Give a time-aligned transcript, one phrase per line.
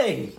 [0.00, 0.30] Hey,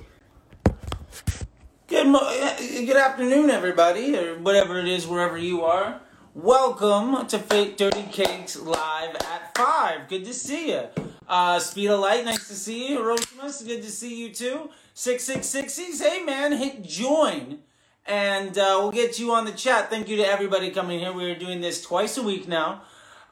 [1.88, 6.00] good mo- good afternoon, everybody, or whatever it is, wherever you are.
[6.34, 10.08] Welcome to Fake Dirty Cakes live at five.
[10.08, 10.84] Good to see you.
[11.28, 13.00] Uh, Speed of Light, nice to see you.
[13.00, 14.70] Rosmus, good to see you too.
[14.94, 16.02] Six six sixties.
[16.02, 17.60] Hey man, hit join,
[18.06, 19.90] and uh, we'll get you on the chat.
[19.90, 21.12] Thank you to everybody coming here.
[21.12, 22.84] We are doing this twice a week now,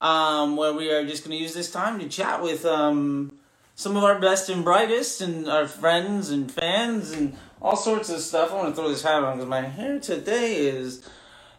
[0.02, 3.37] um, where we are just going to use this time to chat with um,
[3.78, 8.20] some of our best and brightest and our friends and fans and all sorts of
[8.20, 8.52] stuff.
[8.52, 11.08] I want to throw this hat on because my hair today is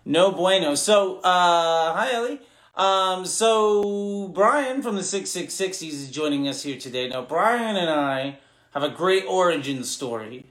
[0.05, 0.75] no bueno.
[0.75, 2.41] So, uh, hi Ellie.
[2.75, 7.09] Um, so Brian from the 6660s is joining us here today.
[7.09, 8.39] Now, Brian and I
[8.73, 10.47] have a great origin story.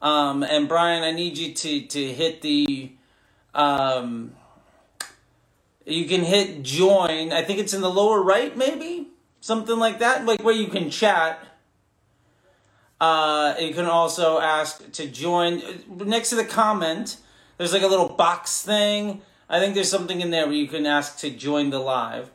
[0.00, 2.92] Um, and Brian, I need you to, to hit the,
[3.54, 4.32] um,
[5.84, 7.34] you can hit join.
[7.34, 9.11] I think it's in the lower right, maybe?
[9.42, 11.38] Something like that, like where you can chat.
[12.98, 17.18] Uh, you can also ask to join next to the comment.
[17.58, 19.20] There's like a little box thing.
[19.50, 22.30] I think there's something in there where you can ask to join the live.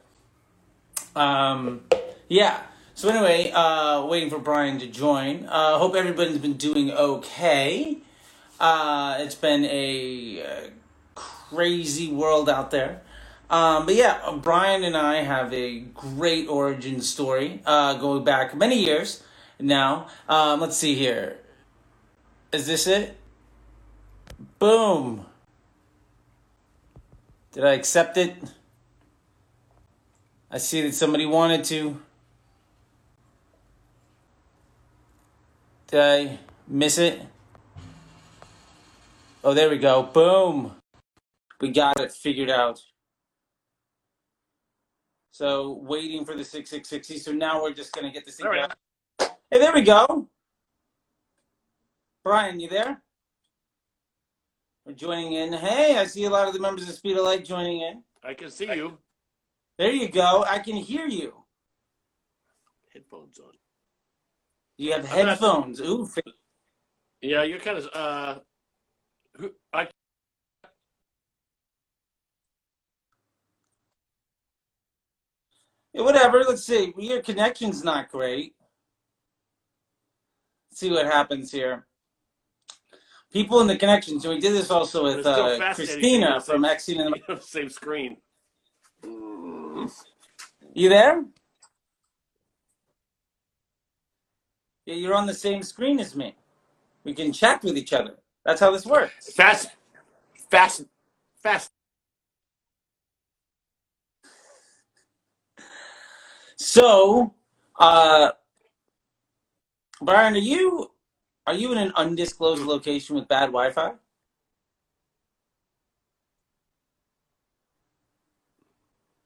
[1.16, 1.81] Um,
[2.28, 2.59] yeah.
[2.94, 5.46] So anyway, uh, waiting for Brian to join.
[5.46, 8.00] Uh, hope everybody's been doing okay.
[8.59, 10.70] Uh, it's been a uh,
[11.16, 13.02] crazy world out there.
[13.50, 18.84] Um, but yeah, Brian and I have a great origin story uh, going back many
[18.84, 19.23] years
[19.59, 20.08] now.
[20.28, 21.38] Um, let's see here.
[22.52, 23.16] Is this it?
[24.59, 25.25] Boom.
[27.53, 28.36] Did I accept it?
[30.52, 32.00] I see that somebody wanted to.
[35.88, 37.22] Did I miss it?
[39.44, 40.03] Oh, there we go.
[40.03, 40.75] Boom.
[41.62, 42.81] We got it figured out.
[45.38, 47.20] So waiting for the 6660.
[47.20, 48.74] So now we're just gonna get this thing right.
[49.20, 49.32] going.
[49.52, 50.28] Hey, there we go.
[52.24, 53.04] Brian, you there?
[54.84, 55.53] We're joining in.
[55.53, 58.02] Hey, I see a lot of the members of Speed of Light joining in.
[58.24, 58.97] I can see you.
[59.78, 60.44] There you go.
[60.44, 61.36] I can hear you.
[62.92, 63.52] Headphones on.
[64.80, 65.81] You have I'm not- headphones.
[65.81, 66.09] Ooh,
[67.22, 67.88] Yeah, you're kind of.
[67.94, 68.40] Uh,
[69.38, 69.88] who, I
[75.97, 76.44] yeah, whatever.
[76.44, 76.94] Let's see.
[76.97, 78.53] Your connection's not great.
[80.69, 81.85] Let's see what happens here.
[83.34, 84.19] People in the connection.
[84.19, 86.97] So we did this also with uh, Christina from Exing.
[87.28, 88.18] you the same screen.
[89.03, 91.25] You there?
[94.85, 96.35] Yeah, you're on the same screen as me.
[97.03, 98.16] We can chat with each other.
[98.46, 99.34] That's how this works.
[99.34, 99.69] Fast,
[100.50, 100.85] fast,
[101.41, 101.72] fast.
[106.67, 107.33] So,
[107.79, 108.31] uh,
[110.01, 110.91] Brian, are you
[111.47, 113.94] are you in an undisclosed location with bad Wi-Fi?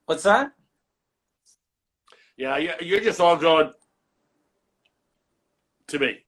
[0.06, 0.52] What's that?
[2.38, 3.73] Yeah, you- you're just all going
[5.88, 6.23] to me.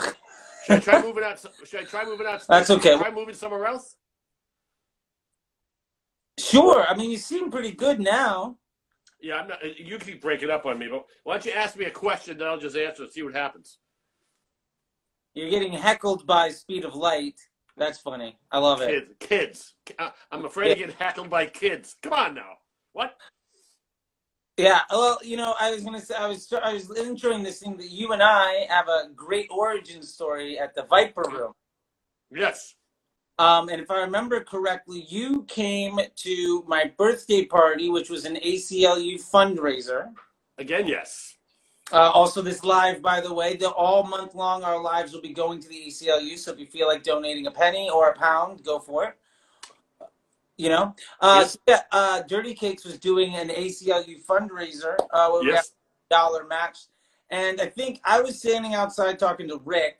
[0.00, 0.16] Should
[0.68, 1.46] I try moving out?
[1.64, 2.44] Should I try moving out?
[2.48, 2.98] That's okay.
[2.98, 3.94] Try moving somewhere else.
[6.40, 6.84] Sure.
[6.88, 8.58] I mean, you seem pretty good now.
[9.20, 9.58] Yeah, I'm not.
[9.78, 12.46] You keep breaking up on me, but why don't you ask me a question, then
[12.46, 13.78] I'll just answer and see what happens.
[15.34, 17.40] You're getting heckled by speed of light.
[17.76, 18.36] That's funny.
[18.50, 19.18] I love it.
[19.20, 19.96] Kids, kids.
[19.98, 21.96] Uh, I'm afraid to get heckled by kids.
[22.02, 22.54] Come on now.
[22.92, 23.16] What?
[24.56, 27.76] Yeah, well, you know, I was gonna say, I was, I was enjoying this thing
[27.76, 31.52] that you and I have a great origin story at the Viper Room.
[32.32, 32.74] Yes.
[33.38, 38.36] Um, and if I remember correctly, you came to my birthday party, which was an
[38.36, 40.12] ACLU fundraiser.
[40.58, 41.36] Again, yes.
[41.92, 45.32] Uh, also, this live, by the way, the, all month long, our lives will be
[45.32, 46.36] going to the ACLU.
[46.36, 49.14] So if you feel like donating a penny or a pound, go for it.
[50.56, 51.52] You know, uh, Yes.
[51.52, 55.72] so yeah, uh, Dirty Cakes was doing an ACLU fundraiser uh, where we Yes.
[56.10, 56.78] dollar match.
[57.30, 59.98] And I think I was standing outside talking to Rick,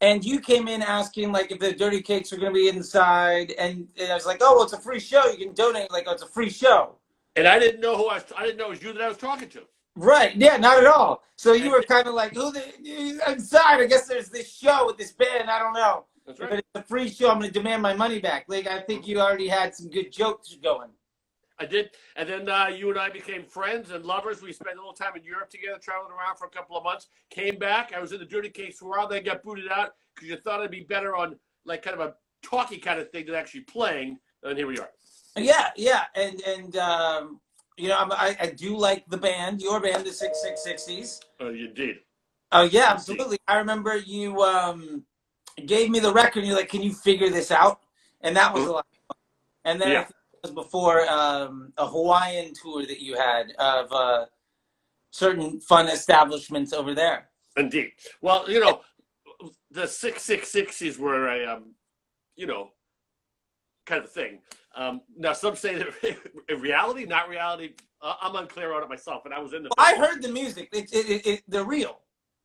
[0.00, 3.52] and you came in asking like if the dirty cakes are going to be inside,
[3.58, 5.26] and, and I was like, oh, well, it's a free show.
[5.30, 5.90] You can donate.
[5.90, 6.96] Like, oh, it's a free show.
[7.36, 8.24] And I didn't know who I was.
[8.36, 9.62] I didn't know it was you that I was talking to.
[9.96, 10.34] Right?
[10.36, 11.24] Yeah, not at all.
[11.36, 12.62] So you were kind of like, who the
[13.26, 13.80] inside?
[13.80, 15.50] I guess there's this show with this band.
[15.50, 16.04] I don't know.
[16.38, 16.58] Right.
[16.58, 18.44] it's a free show, I'm going to demand my money back.
[18.48, 20.90] Like, I think you already had some good jokes going.
[21.60, 24.40] I did, and then uh, you and I became friends and lovers.
[24.40, 27.08] We spent a little time in Europe together, traveling around for a couple of months.
[27.30, 27.92] Came back.
[27.96, 29.08] I was in the Dirty Cakes for a while.
[29.08, 32.14] Then got booted out because you thought I'd be better on like kind of a
[32.42, 34.18] talky kind of thing than actually playing.
[34.44, 34.88] And here we are.
[35.36, 37.40] Yeah, yeah, and and um,
[37.76, 41.20] you know, I'm, I I do like the band, your band, the Six Six Sixties.
[41.40, 41.96] Uh, you did.
[42.52, 43.38] Oh yeah, absolutely.
[43.46, 45.04] I remember you um,
[45.66, 46.40] gave me the record.
[46.40, 47.80] and You're like, "Can you figure this out?"
[48.20, 48.86] And that was a lot.
[49.10, 49.22] Of fun.
[49.64, 50.06] And then Yeah.
[50.42, 54.26] Was before um, a Hawaiian tour that you had of uh,
[55.10, 57.28] certain fun establishments over there.
[57.56, 57.92] Indeed.
[58.20, 58.80] Well, you know,
[59.70, 61.74] the six six sixes were a, um,
[62.36, 62.70] you know,
[63.86, 64.40] kind of thing.
[64.76, 65.88] Um, now some say that
[66.48, 67.74] in reality, not reality.
[68.00, 69.70] Uh, I'm unclear on it myself, and I was in the.
[69.76, 70.68] I heard the music.
[70.72, 71.98] It, it, it, it, they're real.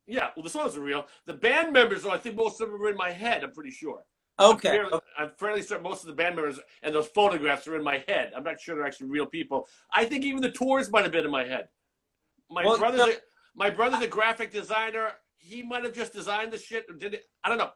[0.08, 1.06] Yeah, well, the songs are real.
[1.28, 3.44] The band members, though, I think most of them are in my head.
[3.44, 4.04] I'm pretty sure.
[4.40, 4.70] Okay.
[4.70, 8.04] Fairly- I'm fairly certain most of the band members and those photographs are in my
[8.08, 8.32] head.
[8.36, 9.68] I'm not sure they're actually real people.
[9.92, 11.68] I think even the tours might have been in my head.
[12.50, 13.16] My Well, brother's no- a,
[13.56, 15.12] my brother's a graphic designer.
[15.38, 17.26] He might have just designed the shit or did it.
[17.44, 17.72] I don't know.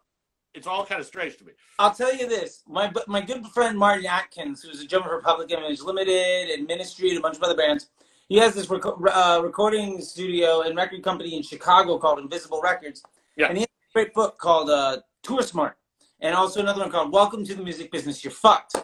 [0.54, 1.52] It's all kind of strange to me.
[1.78, 5.82] I'll tell you this: my my good friend Martin Atkins, who's a German Republican, Image
[5.82, 7.90] Limited and Ministry and a bunch of other bands.
[8.30, 13.04] He has this reco- uh, recording studio and record company in Chicago called Invisible Records.
[13.36, 13.48] Yeah.
[13.50, 15.78] And he has a great book called uh, Tour Smart,
[16.20, 18.24] and also another one called Welcome to the Music Business.
[18.24, 18.76] You're fucked.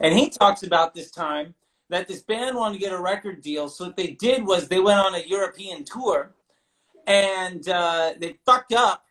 [0.00, 1.54] And he talks about this time
[1.88, 3.68] that this band wanted to get a record deal.
[3.68, 6.34] So what they did was they went on a European tour,
[7.06, 9.04] and uh, they fucked up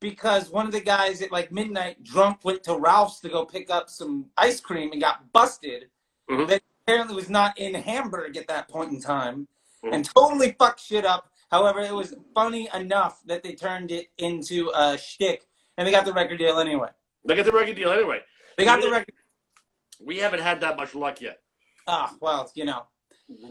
[0.00, 3.70] because one of the guys at like midnight drunk went to Ralph's to go pick
[3.70, 5.90] up some ice cream and got busted.
[6.30, 6.46] Mhm.
[6.48, 9.48] That apparently was not in Hamburg at that point in time
[9.84, 9.94] Mhm.
[9.94, 11.30] and totally fucked shit up.
[11.50, 16.04] However, it was funny enough that they turned it into a shtick and they got
[16.04, 16.90] the record deal anyway.
[17.28, 18.20] They get the record deal anyway.
[18.56, 19.14] They got the record.
[20.00, 21.40] We haven't had that much luck yet.
[21.86, 22.84] Ah, well, you know,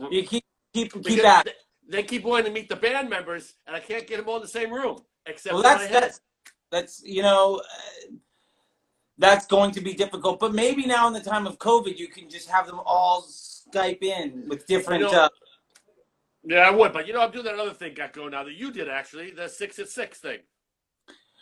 [0.10, 0.44] you keep
[0.74, 1.46] keep keep Because at.
[1.46, 1.52] they,
[1.90, 4.42] they keep wanting to meet the band members, and I can't get them all in
[4.42, 4.98] the same room.
[5.28, 6.22] Except Well, that's that's
[6.72, 8.16] that's you know, uh,
[9.20, 10.40] that's going to be difficult.
[10.40, 14.02] But maybe now in the time of COVID, you can just have them all Skype
[14.02, 15.02] in with different.
[15.02, 15.30] You know- uh,
[16.44, 18.54] Yeah, I would, but you know, I'm doing that other thing got going now that
[18.54, 20.40] you did actually, the six at six thing.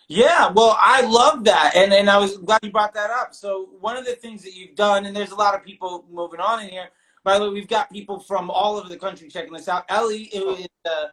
[0.08, 3.34] Yeah, well, I love that, and and I was glad you brought that up.
[3.34, 6.40] So one of the things that you've done, and there's a lot of people moving
[6.40, 6.90] on in here.
[7.24, 9.86] By the way, we've got people from all over the country checking this out.
[9.90, 11.08] Ellie is a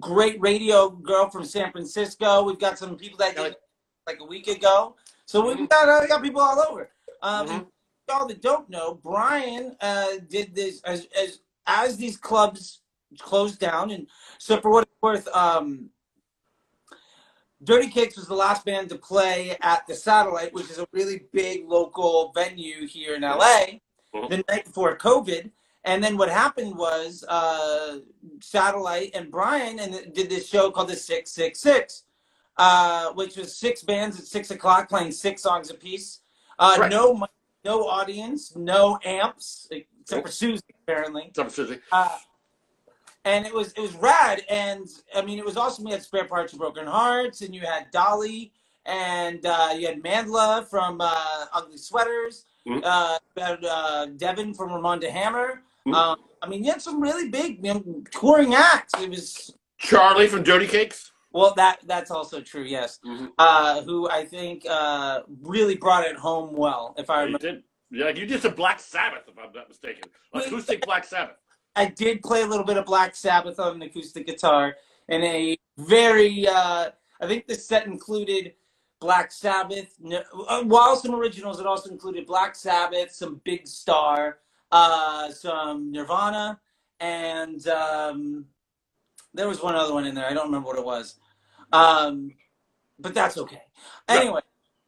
[0.00, 2.42] great radio girl from San Francisco.
[2.42, 3.54] We've got some people that did
[4.06, 4.96] like a week ago.
[5.26, 6.90] So we've got uh, got people all over.
[7.22, 7.66] Um, and
[8.08, 12.80] y'all that don't know, Brian uh, did this as as as these clubs
[13.18, 14.06] closed down, and
[14.38, 15.88] so for what it's worth, um,
[17.64, 21.26] Dirty Cakes was the last band to play at the Satellite, which is a really
[21.32, 23.80] big local venue here in LA,
[24.14, 24.28] Mhm.
[24.30, 25.50] the night before COVID.
[25.84, 27.98] And then what happened was uh,
[28.40, 32.04] Satellite and Brian and did this show called the Six Six Six,
[32.56, 36.20] uh, which was six bands at six o'clock playing six songs apiece.
[36.58, 36.90] Uh, Right.
[36.90, 37.26] No,
[37.64, 41.32] no audience, no amps except for Susie apparently.
[41.34, 41.80] Some Susie.
[43.24, 44.42] And it was it was rad.
[44.50, 45.84] And I mean, it was awesome.
[45.84, 48.52] We had spare parts of Broken Hearts, and you had Dolly,
[48.84, 52.82] and uh, you had Mandla from uh, Ugly Sweaters, Mhm.
[52.84, 55.62] uh, you had, uh, Devin from Ramonda Hammer.
[55.86, 55.94] Mhm.
[55.94, 58.92] Um, I mean, you had some really big you know, touring acts.
[59.00, 61.12] It was Charlie from Dirty Cakes.
[61.32, 62.62] well, that that's also true.
[62.62, 63.32] Yes, Mhm.
[63.38, 66.94] uh, who I think uh, really brought it home well.
[66.98, 67.64] If I You remember, did.
[67.90, 70.10] Yeah, you did some Black Sabbath, if I'm not mistaken.
[70.32, 71.36] Acoustic Black Sabbath.
[71.76, 74.76] I did play a little bit of Black Sabbath on an acoustic guitar
[75.08, 78.54] and a very, uh, I think the set included
[79.00, 84.38] Black Sabbath, no, uh, while some originals, it also included Black Sabbath, some Big Star,
[84.72, 86.58] uh, some Nirvana,
[87.00, 88.46] and um,
[89.34, 90.26] there was one other one in there.
[90.26, 91.16] I don't remember what it was.
[91.72, 92.32] Um,
[92.98, 93.62] but that's okay.
[94.08, 94.40] Anyway,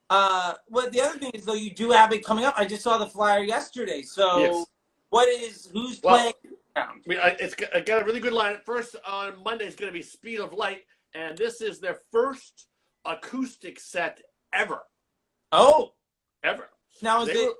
[0.08, 2.54] uh, what the other thing is though, you do have it coming up.
[2.56, 4.02] I just saw the flyer yesterday.
[4.02, 4.66] So, Yes.
[5.10, 6.55] what is who's Well, playing?
[6.76, 7.02] Around?
[7.06, 8.56] I mean, I, it's got, I got a really good line.
[8.64, 10.82] First on Monday is going to be Speed of Light,
[11.14, 12.66] and this is their first
[13.04, 14.20] acoustic set
[14.52, 14.80] ever,
[15.52, 15.92] Oh,
[16.42, 16.68] ever.
[17.02, 17.54] now is They it were,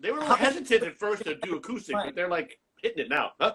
[0.00, 3.08] they were a little hesitant at first to do acoustic, but they're like hitting it
[3.08, 3.32] now.
[3.40, 3.54] Huh?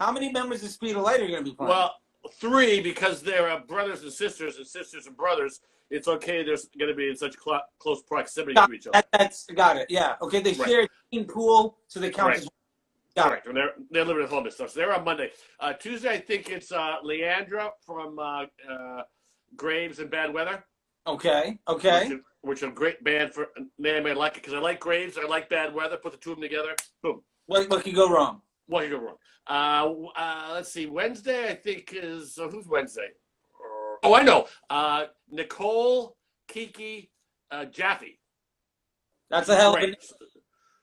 [0.00, 1.70] how many members of Speed of Light are going to be playing?
[1.70, 1.94] Well,
[2.40, 5.60] three because they're uh, brothers and sisters, and sisters and brothers.
[5.90, 6.42] It's okay.
[6.42, 8.92] They're going to be in such cl- close proximity got, to each other.
[8.94, 9.86] that, that's got it.
[9.90, 10.14] Yeah.
[10.22, 10.68] Okay, they Right.
[10.68, 12.38] share a pool, so they count Right.
[12.38, 12.52] as got it.
[13.16, 13.46] Correct.
[13.46, 14.70] And they're they're living at home and stuff.
[14.70, 15.30] So they're on Monday.
[15.60, 19.02] Uh, Tuesday, I think it's uh, Leandra from uh, uh,
[19.56, 20.64] Graves and Bad Weather.
[21.06, 21.58] Okay.
[21.68, 22.04] Okay.
[22.08, 24.06] Which, is- which is a great band for name.
[24.06, 25.18] I like it because I like Graves.
[25.22, 25.96] I like Bad Weather.
[25.96, 26.74] Put the two of them together.
[27.02, 27.22] Boom.
[27.46, 28.40] What what could go wrong?
[28.66, 29.16] What could go wrong?
[29.46, 30.86] Uh, uh, let's see.
[30.86, 33.08] Wednesday, I think is uh, who's Wednesday?
[34.04, 34.46] Oh, I know.
[34.70, 36.16] Uh, Nicole
[36.48, 37.10] Kiki
[37.50, 38.18] uh, Jaffe.
[39.30, 39.94] That's a hell of a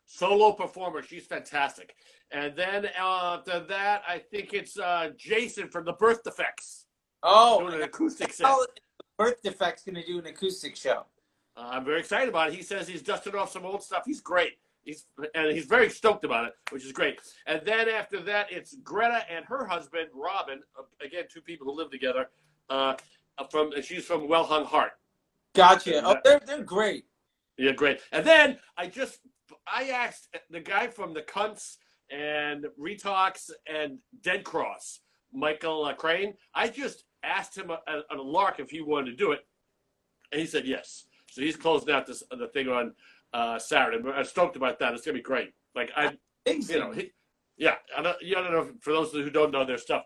[0.05, 1.01] Solo performer.
[1.03, 1.93] She's fantastic.
[2.31, 6.85] And then uh, after that, I think it's uh, Jason from the Birth Defects
[7.23, 7.61] oh.
[7.61, 8.45] doing an acoustic set.
[8.45, 8.65] Hell,
[9.17, 11.05] Birth Defect's going to do an acoustic show.
[11.57, 12.53] Uh, I'm very excited about it.
[12.53, 14.03] He says he's dusted off some old stuff.
[14.05, 14.53] He's great.
[14.83, 15.05] He's
[15.35, 17.19] and he's very stoked about it, which is great.
[17.47, 20.61] And then after that, it's Greta and her husband Robin.
[20.77, 22.29] Uh, again, two people who live together.
[22.69, 22.95] Uh,
[23.49, 24.91] from she's from Well Hung Heart.
[25.53, 26.01] Gotcha.
[26.03, 27.05] Oh, they're they're great.
[27.57, 27.99] Yeah, great.
[28.11, 29.19] And then I just
[29.67, 31.77] I asked the guy from the Cunts
[32.11, 35.01] and Retox and Dead Cross,
[35.33, 36.33] Michael uh, Crain.
[36.53, 39.41] I just asked him on a, a lark if he wanted to do it,
[40.31, 41.05] and he said yes.
[41.31, 42.93] So he's closing out this the thing on
[43.33, 43.99] uh, Saturday.
[44.09, 44.93] I'm stoked about that.
[44.93, 45.53] It's gonna be great.
[45.75, 47.11] Like I, you know, he,
[47.57, 47.75] yeah.
[47.97, 50.03] I don't, you don't know for those who don't know their stuff.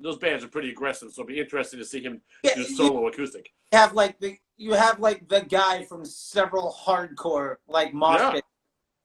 [0.00, 3.08] Those bands are pretty aggressive, so it'll be interesting to see him yeah, do solo
[3.08, 3.50] acoustic.
[3.72, 8.40] Have like the you have like the guy from several hardcore like mosh yeah.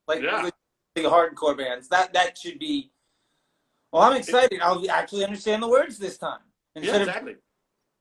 [0.07, 0.49] like yeah.
[0.95, 1.87] The hardcore bands.
[1.89, 2.91] That that should be.
[3.91, 4.59] Well, I'm excited.
[4.61, 6.39] I'll actually understand the words this time
[6.75, 7.31] instead yeah, exactly.
[7.33, 7.37] Of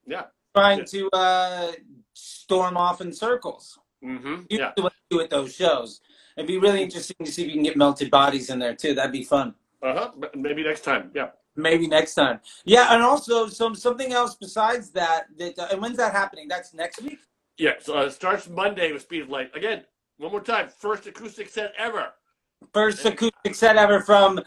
[0.06, 0.22] yeah.
[0.54, 0.84] Trying yeah.
[0.84, 1.72] to uh,
[2.14, 3.78] storm off in circles.
[4.04, 4.42] Mm-hmm.
[4.50, 4.72] Yeah.
[4.76, 6.00] What do at those shows.
[6.37, 8.94] It'd be really interesting to see if you can get melted bodies in there too.
[8.94, 9.54] That'd be fun.
[9.82, 10.28] Uh huh.
[10.34, 11.11] Maybe next time.
[11.14, 11.28] Yeah.
[11.54, 12.40] Maybe next time.
[12.64, 15.26] Yeah, and also some something else besides that.
[15.38, 16.49] That uh, and when's that happening?
[16.49, 17.18] That's next week.
[17.58, 17.72] Yeah.
[17.80, 19.50] So uh, it starts Monday with Speed of Light.
[19.54, 19.84] Again,
[20.16, 20.68] one more time.
[20.78, 22.06] First acoustic set ever.
[22.73, 24.40] First acoustic set ever from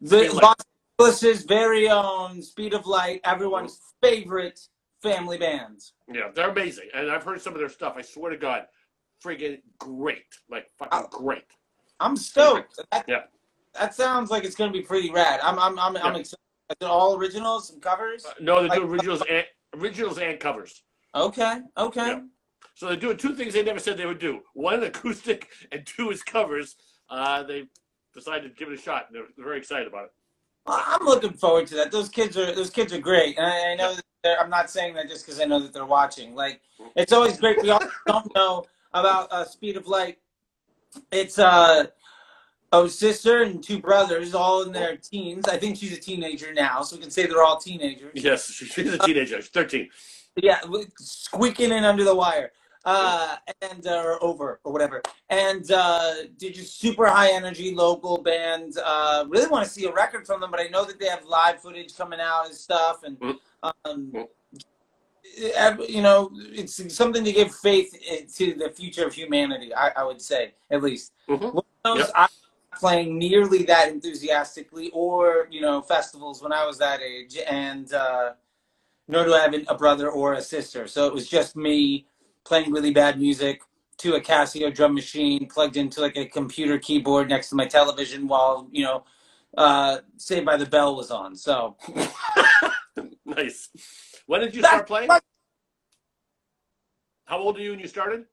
[0.00, 0.56] the Los
[0.98, 4.60] Angeles' very own Speed of Light, everyone's favorite
[5.02, 5.94] family bands.
[6.12, 7.94] Yeah, they're amazing, and I've heard some of their stuff.
[7.96, 8.66] I swear to God,
[9.24, 11.44] friggin' great, like fucking oh, great.
[12.00, 12.80] I'm stoked.
[12.92, 13.22] That, yeah,
[13.74, 15.40] that sounds like it's gonna be pretty rad.
[15.42, 16.02] I'm I'm I'm, yeah.
[16.02, 16.40] I'm excited.
[16.70, 18.24] Is it all originals and covers?
[18.24, 19.44] Uh, no, they like, do originals and
[19.74, 20.82] originals and covers.
[21.14, 22.08] Okay, okay.
[22.08, 22.20] Yeah.
[22.74, 26.10] So they're doing two things they never said they would do: one acoustic, and two
[26.10, 26.76] is covers.
[27.08, 27.64] Uh, they
[28.14, 30.12] decided to give it a shot, and they're, they're very excited about it.
[30.66, 31.92] Well, I'm looking forward to that.
[31.92, 33.94] Those kids are those kids are great, and I, I know
[34.24, 36.34] that I'm not saying that just because I know that they're watching.
[36.34, 36.60] Like
[36.96, 37.62] it's always great.
[37.62, 40.18] We all don't know about uh, Speed of Light.
[41.12, 41.86] It's uh,
[42.72, 45.46] a sister and two brothers, all in their teens.
[45.46, 48.12] I think she's a teenager now, so we can say they're all teenagers.
[48.14, 49.40] Yes, she's a teenager.
[49.40, 49.88] She's 13.
[50.36, 50.60] Yeah,
[50.98, 52.52] squeaking in under the wire
[52.86, 55.02] uh, and uh, or over or whatever.
[55.28, 58.74] And uh, did just super high energy local band.
[58.82, 61.24] Uh, really want to see a record from them, but I know that they have
[61.26, 63.02] live footage coming out and stuff.
[63.02, 63.68] And mm-hmm.
[63.84, 65.82] um, mm-hmm.
[65.88, 67.92] you know, it's something to give faith
[68.36, 69.74] to the future of humanity.
[69.74, 71.12] I, I would say, at least.
[71.28, 71.58] Mm-hmm.
[71.98, 72.10] Yep.
[72.14, 72.28] I'm
[72.78, 78.32] playing nearly that enthusiastically, or you know, festivals when I was that age, and uh,
[79.08, 80.86] nor do I have a brother or a sister.
[80.86, 82.06] So it was just me
[82.46, 83.60] playing really bad music
[83.98, 88.28] to a Casio drum machine plugged into like a computer keyboard next to my television
[88.28, 89.04] while you know
[89.58, 91.34] uh, Saved by the Bell was on.
[91.34, 91.76] So
[93.24, 93.68] nice.
[94.26, 95.08] When did you start playing?
[97.24, 98.26] How old are you when you started?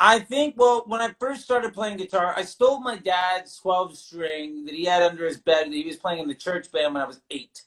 [0.00, 4.64] I think well when I first started playing guitar, I stole my dad's 12 string
[4.64, 7.02] that he had under his bed that he was playing in the church band when
[7.02, 7.62] I was 8.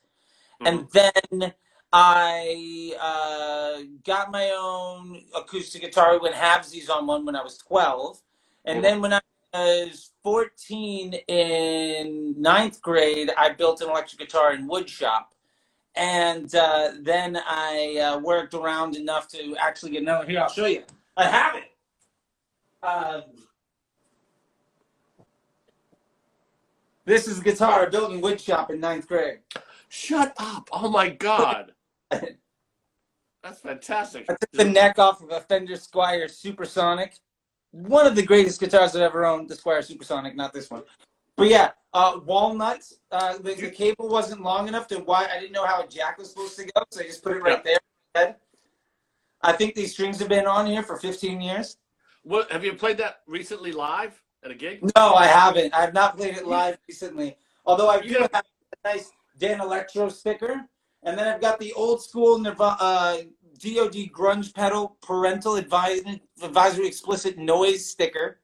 [0.61, 0.67] Mm-hmm.
[0.67, 1.53] And then
[1.93, 8.21] I uh, got my own acoustic guitar when Havsies on one when I was 12.
[8.65, 9.21] And then when I
[9.53, 15.33] was 14 in ninth grade, I built an electric guitar in wood shop.
[15.95, 20.27] And uh, then I uh, worked around enough to actually get another.
[20.27, 20.83] Here, I'll show you.
[21.15, 21.63] I have it.
[22.85, 23.23] Um,
[27.05, 29.39] this is a guitar I built in wood shop in ninth grade.
[29.89, 30.69] Shut up.
[30.71, 31.71] Oh my God.
[32.11, 34.25] That's fantastic.
[34.29, 37.15] I took the neck off of a Fender Squier Supersonic.
[37.71, 40.83] One of the greatest guitars I've ever owned, the Squier Supersonic, not this one.
[41.37, 42.95] But yeah, uh, walnuts.
[43.11, 46.17] Uh, the, the, cable wasn't long enough to why I didn't know how a jack
[46.17, 47.77] was supposed to go, so I just put it right yeah.
[48.15, 48.35] there.
[49.41, 51.77] I think these strings have been on here for 15 years.
[52.23, 54.81] What have you played that recently live at a gig?
[54.95, 55.73] No, I haven't.
[55.73, 57.37] I have not played it live recently.
[57.65, 58.43] Although I do have a
[58.83, 60.67] nice Danelectro sticker
[61.07, 63.17] and then I've got the old school Nirvana, uh,
[63.59, 68.41] DoD grunge pedal parental advisory, advisory explicit noise sticker,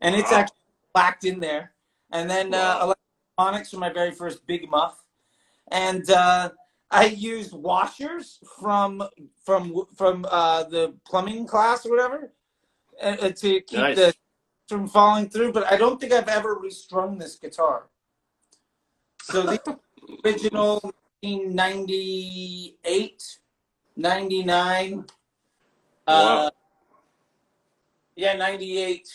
[0.00, 0.38] and it's wow.
[0.38, 0.62] actually
[0.94, 1.72] blacked in there.
[2.12, 2.94] And then uh,
[3.36, 5.02] electronics for my very first big muff,
[5.72, 6.50] and uh,
[6.92, 9.02] I used washers from
[9.44, 12.32] from from uh, the plumbing class or whatever
[13.02, 13.96] uh, uh to keep nice.
[13.96, 14.14] the
[14.68, 15.52] from falling through.
[15.52, 17.88] But I don't think I've ever restrung this guitar.
[19.24, 19.78] So the
[20.24, 23.38] original 1998,
[23.96, 25.04] 99.
[26.06, 26.06] Wow.
[26.06, 26.50] Uh,
[28.16, 29.08] yeah, 98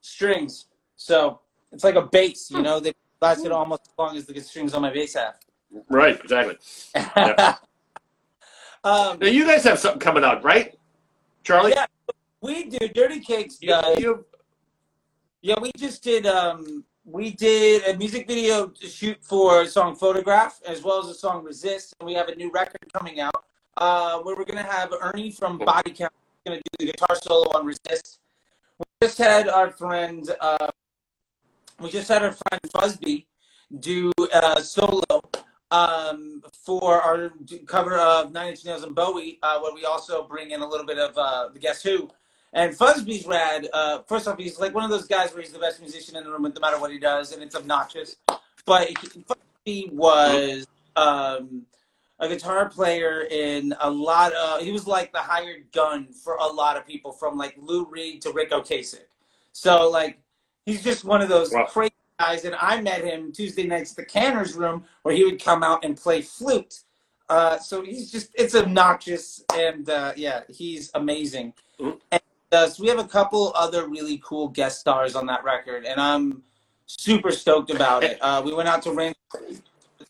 [0.00, 0.66] strings.
[0.96, 1.40] So
[1.72, 4.82] it's like a bass, you know, they lasted almost as long as the strings on
[4.82, 5.36] my bass have.
[5.88, 6.56] Right, exactly.
[7.16, 7.56] Yeah.
[8.82, 10.74] um, now you guys have something coming out, right?
[11.44, 11.72] Charlie.
[11.72, 11.84] Yeah,
[12.40, 12.88] we do.
[12.88, 14.24] Dirty Cakes You, you,
[15.42, 16.26] Yeah, we just did.
[16.26, 21.08] Um, we did a music video to shoot for a song "Photograph" as well as
[21.08, 23.44] the song "Resist," and we have a new record coming out
[23.76, 26.12] uh, where we're gonna have Ernie from Body Count
[26.46, 28.20] gonna do the guitar solo on "Resist."
[28.78, 30.30] We just had our friend.
[30.40, 30.68] Uh,
[31.80, 33.26] we just had our friend Fuzzbee
[33.78, 35.02] do a solo
[35.70, 37.30] um, for our
[37.66, 40.86] cover of Nine Inch Nails and Bowie, uh, where we also bring in a little
[40.86, 42.10] bit of uh, the Guess Who.
[42.52, 43.68] And Fuzzbee's rad.
[43.72, 46.24] Uh, first off, he's like one of those guys where he's the best musician in
[46.24, 48.16] the room, no matter what he does, and it's obnoxious.
[48.66, 48.90] But
[49.64, 50.66] he, was
[50.96, 51.62] um,
[52.18, 54.62] a guitar player in a lot of.
[54.62, 58.20] He was like the hired gun for a lot of people, from like Lou Reed
[58.22, 59.04] to Ric Ocasek.
[59.52, 60.18] So like,
[60.66, 61.66] he's just one of those Wow.
[61.66, 62.44] crazy guys.
[62.44, 65.84] And I met him Tuesday nights at the Canter's room, where he would come out
[65.84, 66.80] and play flute.
[67.28, 71.54] Uh, so he's just it's obnoxious, and uh, yeah, he's amazing.
[71.78, 72.00] Mhm.
[72.10, 72.20] And
[72.52, 76.42] so we have a couple other really cool guest stars on that record, and I'm
[76.86, 78.18] super stoked about it.
[78.22, 79.14] Uh, we went out to Rand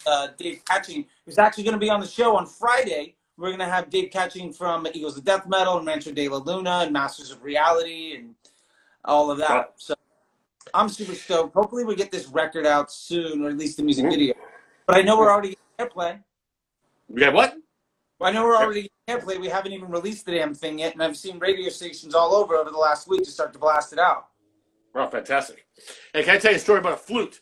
[0.07, 3.15] uh, Dave Catching, who's actually going to be on the show on Friday.
[3.37, 6.39] We're going to have Dave Catching from Eagles of Death Metal and Rancho de la
[6.39, 8.35] Luna and Masters of Reality and
[9.05, 9.51] all of that.
[9.51, 9.69] Wow.
[9.77, 9.95] So
[10.75, 11.55] I'm super stoked.
[11.55, 14.11] Hopefully, we get this record out soon, or at least the music Mhm.
[14.11, 14.35] video.
[14.87, 16.23] But I know we're already airplay.
[17.15, 17.57] yeah, what?
[18.21, 19.41] Well, I know we're already airplay.
[19.41, 22.55] We haven't even released the damn thing yet, and I've seen radio stations all over
[22.55, 24.27] over the last week to start to blast it out.
[24.95, 25.65] Oh, fantastic.
[26.13, 27.41] And can I tell you a story about a flute?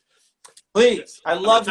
[0.73, 1.69] Please, I I'm love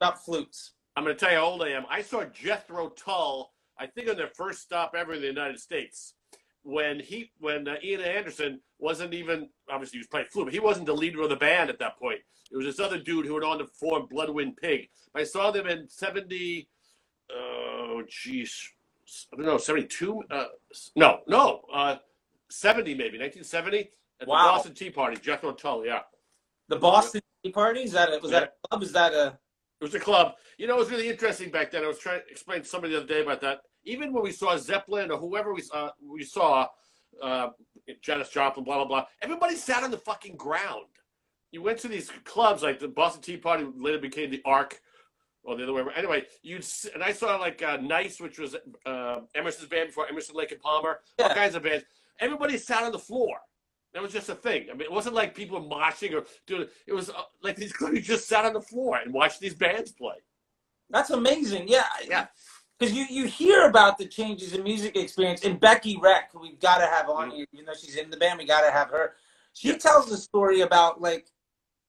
[0.00, 0.72] about flutes.
[0.96, 1.84] I'm going to tell you how old I am.
[1.90, 6.14] I saw Jethro Tull, I think on their first stop ever in the United States,
[6.62, 10.60] when he when uh, Ian Anderson wasn't even obviously he was playing flute, but he
[10.60, 12.20] wasn't the leader of the band at that point.
[12.50, 14.88] It was this other dude who went on to form Blodwyn Pig.
[15.14, 16.66] I saw them in '70.
[17.32, 18.50] Oh, jeez,
[19.32, 20.22] I don't know, '72.
[20.30, 20.44] Uh,
[20.94, 21.96] no, no, uh,
[22.50, 24.42] '70 maybe, 1970 at Wow.
[24.44, 25.16] the Boston Tea Party.
[25.16, 26.00] Jethro Tull, yeah.
[26.68, 28.82] The Boston Tea Party is that a, was that a club?
[28.82, 29.38] Is that a
[29.80, 30.34] It was a club.
[30.58, 31.84] You know, it was really interesting back then.
[31.84, 33.60] I was trying to explain to somebody the other day about that.
[33.84, 36.66] Even when we saw Zeppelin or whoever we saw, we saw
[37.22, 37.48] uh,
[38.02, 39.06] Janis Joplin, blah blah blah.
[39.22, 40.86] Everybody sat on the fucking ground.
[41.52, 44.80] You went to these clubs like the Boston Tea Party, later became the Ark,
[45.46, 45.80] or the other way.
[45.82, 45.96] around.
[45.96, 50.08] Anyway, you'd s- and I saw like uh, Nice, which was uh, Emerson's band before
[50.08, 51.84] Emerson, Lake and Palmer, all kinds of bands.
[52.20, 53.36] Everybody sat on the floor.
[53.94, 54.66] That was just a thing.
[54.70, 56.66] I mean, it wasn't like people moshing or doing.
[56.86, 59.92] It was uh, like these clubs just sat on the floor and watched these bands
[59.92, 60.16] play.
[60.90, 61.64] That's amazing.
[61.68, 61.84] Yeah.
[62.06, 62.26] Yeah.
[62.78, 65.44] Because you, you hear about the changes in music experience.
[65.44, 67.36] And Becky Reck, who we've got to have on Mhm.
[67.36, 69.14] here, even though she's in the band, we got to have her.
[69.54, 69.78] She Yeah.
[69.78, 71.28] tells the story about, like,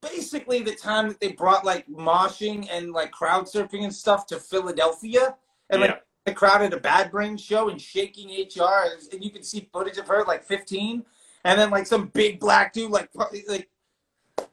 [0.01, 4.39] basically the time that they brought, like, moshing and, like, crowd surfing and stuff to
[4.39, 5.35] Philadelphia.
[5.69, 5.99] And, like, Yeah.
[6.25, 8.85] the crowd at a Bad Brain show and shaking HR.
[9.11, 11.05] And you can see footage of her, like, 15.
[11.43, 13.09] And then, like, some big black dude, like,
[13.47, 13.69] like,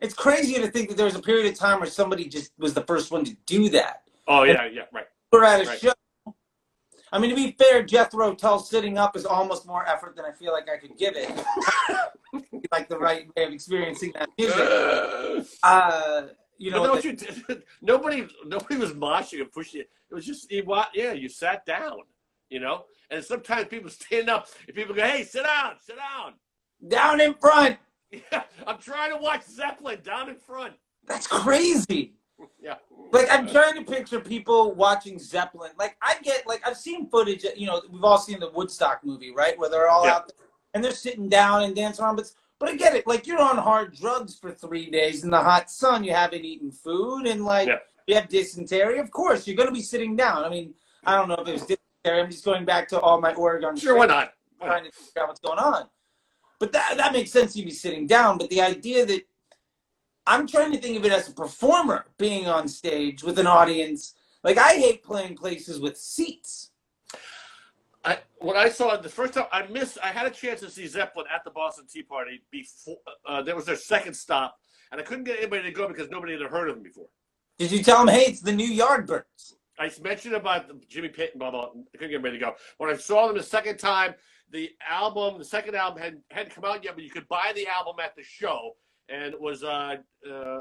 [0.00, 2.72] it's crazy to think that there was a period of time where somebody just was
[2.74, 5.06] the first one to do that Oh yeah, yeah, right.
[5.30, 5.78] we're at a Right.
[5.78, 5.92] show.
[7.12, 10.32] I mean, to be fair, Jethro Tull sitting up is almost more effort than I
[10.32, 11.30] feel like I could give it.
[12.72, 15.46] like the right way of experiencing that music.
[15.62, 19.90] Uh, you but know, don't the- nobody, nobody was moshing and pushing it.
[20.10, 20.64] It was just you.
[20.94, 21.98] Yeah, you sat down.
[22.50, 26.34] You know, and sometimes people stand up and people go, "Hey, sit down, sit down."
[26.88, 27.78] down in front.
[28.12, 30.74] Yeah, I'm trying to watch Zeppelin down in front.
[31.06, 32.14] That's crazy.
[32.60, 32.74] Yeah.
[33.12, 35.72] Like I'm trying to picture people watching Zeppelin.
[35.78, 37.44] Like I get, like I've seen footage.
[37.56, 40.14] You know, we've all seen the Woodstock movie, right, where they're all Yeah.
[40.16, 40.43] out there
[40.74, 42.16] and they're sitting down and dancing around.
[42.16, 43.06] But but I get it.
[43.06, 46.04] Like you're on hard drugs for three days in the hot sun.
[46.04, 47.78] You haven't eaten food and like Yeah.
[48.06, 48.98] you have dysentery.
[48.98, 50.44] Of course, you're going to be sitting down.
[50.44, 52.20] I mean, I don't know if it was dysentery.
[52.22, 53.76] I'm just going back to all my Oregon.
[53.76, 54.34] Sure, why not?
[54.58, 54.72] Why not?
[54.74, 55.88] trying to figure out what's going on.
[56.58, 57.56] But that that makes sense.
[57.56, 58.38] You'd be sitting down.
[58.38, 59.22] But the idea that
[60.26, 64.14] I'm trying to think of it as a performer being on stage with an audience.
[64.42, 66.70] Like I hate playing places with seats.
[68.04, 69.98] I, when I saw the first time, I missed.
[70.02, 72.98] I had a chance to see Zeppelin at the Boston Tea Party before.
[73.26, 74.56] Uh, that was their second stop,
[74.92, 77.06] and I couldn't get anybody to go because nobody had heard of them before.
[77.58, 79.54] Did you tell them, hey, it's the new Yardbirds?
[79.78, 81.72] I mentioned about the Jimmy Payton, blah blah.
[81.72, 81.82] Blah.
[81.94, 82.54] I couldn't get anybody to go.
[82.78, 84.14] When I saw them the second time,
[84.50, 87.66] the album, the second album had hadn't come out yet, but you could buy the
[87.66, 88.72] album at the show,
[89.08, 89.96] and it was uh,
[90.30, 90.60] uh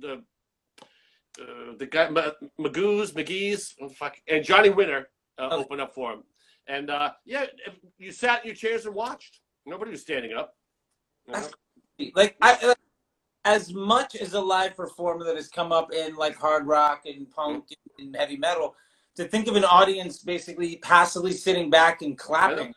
[0.00, 0.22] the
[1.40, 5.56] uh, the guy Ma- Magoo's McGee's oh, fuck, and Johnny Winter uh, Okay.
[5.56, 6.24] opened up for him,
[6.68, 9.40] and uh, yeah, if you sat in your chairs and watched.
[9.66, 10.54] Nobody was standing up.
[11.26, 11.48] You know?
[12.14, 12.66] Like I.
[12.66, 12.78] Like,
[13.44, 17.30] as much as a live performer that has come up in like hard rock and
[17.30, 17.64] punk
[17.98, 18.74] and heavy metal,
[19.16, 22.74] to think of an audience basically passively sitting back and clapping,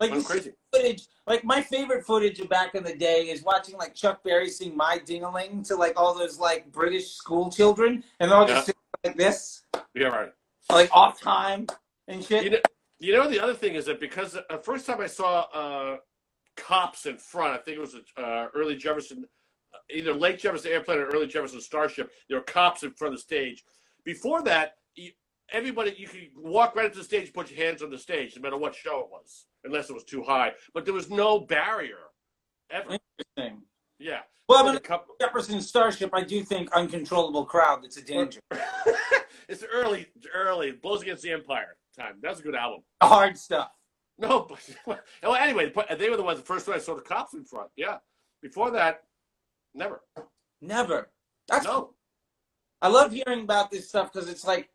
[0.00, 0.52] Like Went you crazy.
[0.74, 4.48] footage, like my favorite footage of back in the day is watching like Chuck Berry
[4.50, 8.66] sing "My Dingaling" to like all those like British school children, and they're all just
[8.66, 9.62] sitting like this,
[9.94, 10.32] Yeah, right.
[10.70, 11.66] like off time
[12.08, 12.44] and shit.
[12.44, 12.58] You know,
[13.00, 15.96] you know the other thing is that because the first time I saw uh,
[16.56, 19.24] cops in front, I think it was uh, early Jefferson,
[19.90, 22.10] either late Jefferson Airplane or early Jefferson Starship.
[22.28, 23.64] There were cops in front of the stage.
[24.04, 25.12] Before that, you,
[25.52, 28.34] everybody you could walk right up to the stage, put your hands on the stage,
[28.36, 30.52] no matter what show it was, unless it was too high.
[30.74, 31.98] But there was no barrier
[32.70, 32.98] ever.
[33.36, 33.62] Interesting.
[34.00, 34.20] Yeah.
[34.48, 37.82] Well, mean, couple- Jefferson Starship, I do think uncontrollable crowd.
[37.82, 38.40] That's a danger.
[39.48, 40.72] it's early, early.
[40.72, 42.14] Blows against the Empire time.
[42.22, 42.82] That's a good album.
[43.02, 43.70] Hard stuff.
[44.18, 44.60] No, but
[45.22, 46.40] well, anyway, they were the ones.
[46.40, 47.70] The first one I saw the cops in front.
[47.76, 47.98] Yeah,
[48.42, 49.04] before that,
[49.74, 50.02] never.
[50.60, 51.10] Never.
[51.48, 51.94] That's No,
[52.82, 54.70] I love hearing about this stuff because it's like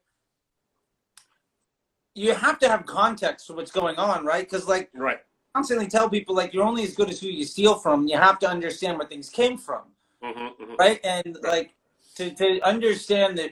[2.15, 4.43] you have to have context for what's going on, right?
[4.49, 5.19] Because like right.
[5.55, 8.07] constantly tell people like you're only as good as who you steal from.
[8.07, 9.83] You have to understand where things came from,
[10.23, 10.99] Mm-hmm, right?
[11.03, 11.75] And like
[12.15, 13.51] to to understand that.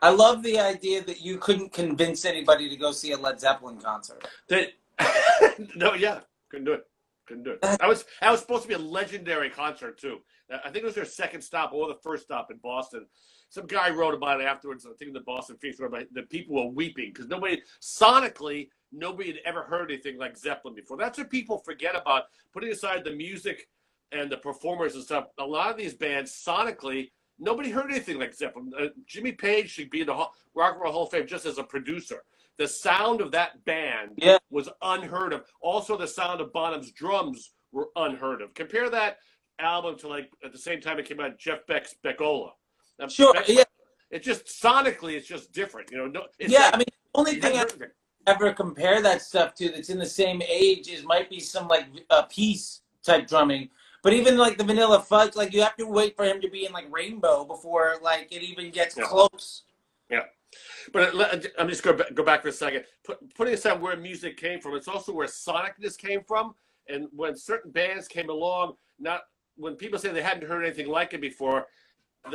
[0.00, 3.78] I love the idea that you couldn't convince anybody to go see a Led Zeppelin
[3.78, 4.28] concert.
[4.48, 4.68] They,
[5.76, 6.84] no, yeah, couldn't do it.
[7.26, 7.62] Couldn't do it.
[7.62, 10.18] That was that was supposed to be a legendary concert too.
[10.50, 13.06] I think it was their second stop or the first stop in Boston.
[13.50, 14.86] Some guy wrote about it afterwards.
[14.86, 17.60] I think in the Boston Phoenix wrote about it, that people were weeping because nobody
[17.82, 20.96] sonically nobody had ever heard anything like Zeppelin before.
[20.96, 22.24] That's what people forget about.
[22.52, 23.68] Putting aside the music
[24.12, 28.34] and the performers and stuff, a lot of these bands sonically nobody heard anything like
[28.34, 28.72] Zeppelin.
[28.78, 31.46] Uh, Jimmy Page should be in the Hall, Rock and Roll Hall of Fame just
[31.46, 32.22] as a producer.
[32.56, 34.38] The sound of that band Yeah.
[34.50, 35.44] was unheard of.
[35.60, 38.52] Also, the sound of Bonham's drums were unheard of.
[38.54, 39.18] Compare that
[39.60, 42.52] album to like at the same time it came out, Jeff Beck's Beck-Ola.
[42.98, 43.64] Now, Sure, Beck- yeah.
[44.10, 45.90] It's just sonically, it's just different.
[45.90, 47.96] You know, no, it's yeah, like- I mean, the only thing I hadn't heard it.
[48.26, 51.86] ever compare that stuff to that's in the same age is might be some like
[52.10, 53.68] a piece type drumming.
[54.02, 56.64] But even like the Vanilla Fudge, like you have to wait for him to be
[56.66, 59.04] in like Rainbow before like it even gets Yeah.
[59.04, 59.64] close.
[60.10, 60.24] Yeah.
[60.92, 62.84] But uh, uh, I'm just going to go back for a second.
[63.04, 66.54] Put, putting aside where music came from, it's also where sonicness came from.
[66.88, 69.22] And when certain bands came along, not
[69.56, 71.66] when people say they hadn't heard anything like it before,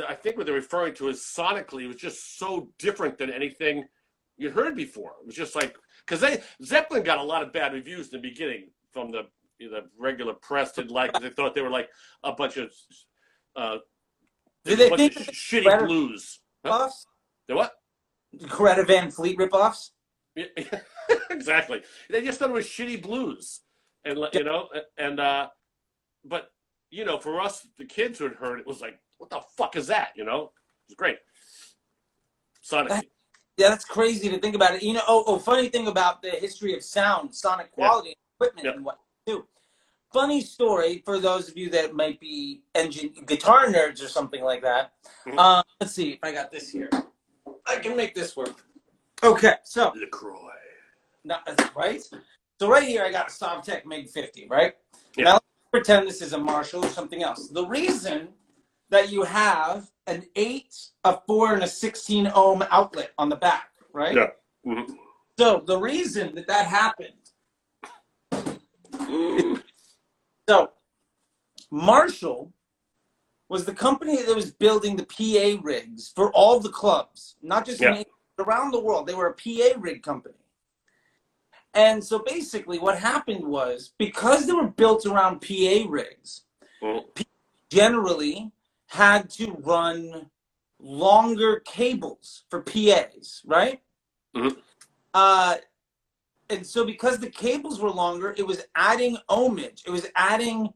[0.08, 3.84] I think what they're referring to is sonically, it was just so different than anything
[4.36, 5.12] you'd heard before.
[5.20, 8.28] It was just like because they Zeppelin got a lot of bad reviews in the
[8.28, 9.26] beginning from the you
[9.58, 11.22] the regular press didn't like it.
[11.22, 11.88] They thought they were like
[12.22, 12.72] a bunch of
[13.56, 13.78] uh,
[14.64, 16.40] Do they think of that shitty blues.
[16.64, 17.06] Ripoffs?
[17.48, 17.72] The what?
[18.48, 19.90] Greta Van Fleet ripoffs?
[20.34, 20.46] Yeah,
[21.30, 21.82] exactly.
[22.10, 23.60] They just thought it was shitty blues,
[24.04, 25.48] and you know, and uh,
[26.24, 26.50] but
[26.90, 29.76] you know, for us, the kids who had heard it was like, what the fuck
[29.76, 30.08] is that?
[30.16, 31.18] You know, it was great.
[32.60, 33.08] Sonic.
[33.56, 34.82] Yeah, that's crazy to think about it.
[34.82, 37.86] You know, oh, oh funny thing about the history of sound, sonic Yeah.
[37.86, 38.72] quality, equipment, Yeah.
[38.72, 39.46] and what too.
[40.12, 44.62] Funny story for those of you that might be engine guitar nerds or something like
[44.62, 44.92] that.
[45.26, 45.34] Mhm.
[45.38, 46.88] Uh, let's see if I got this here.
[47.66, 48.64] I can make this work.
[49.22, 50.50] Okay, so Lacroix.
[51.24, 51.42] not
[51.74, 52.02] right.
[52.60, 54.76] So right here, I got a Sovtek Mig 50, right?
[55.16, 55.24] Yeah.
[55.24, 57.48] Now let's pretend this is a Marshall or something else.
[57.48, 58.34] The reason
[58.90, 63.70] that you have an eight, a four, and a 16 ohm outlet on the back,
[63.94, 64.14] right?
[64.14, 64.30] Yeah.
[64.66, 64.98] Mhm.
[65.38, 67.23] So the reason that that happened,
[70.48, 70.72] so
[71.70, 72.52] Marshall
[73.48, 77.82] was the company that was building the PA rigs for all the clubs, not just
[77.82, 77.96] in Yeah.
[77.96, 78.06] England,
[78.40, 79.06] around the world.
[79.06, 80.34] They were a PA rig company.
[81.74, 86.44] And so basically, what happened was because they were built around PA rigs,
[86.82, 87.06] Mhm.
[87.70, 88.52] generally
[88.88, 90.30] had to run
[90.80, 93.82] longer cables for PAs, right?
[94.36, 94.62] Mhm.
[95.14, 95.56] Uh,
[96.50, 99.86] and so because the cables were longer, it was adding ohmage.
[99.86, 100.72] It was adding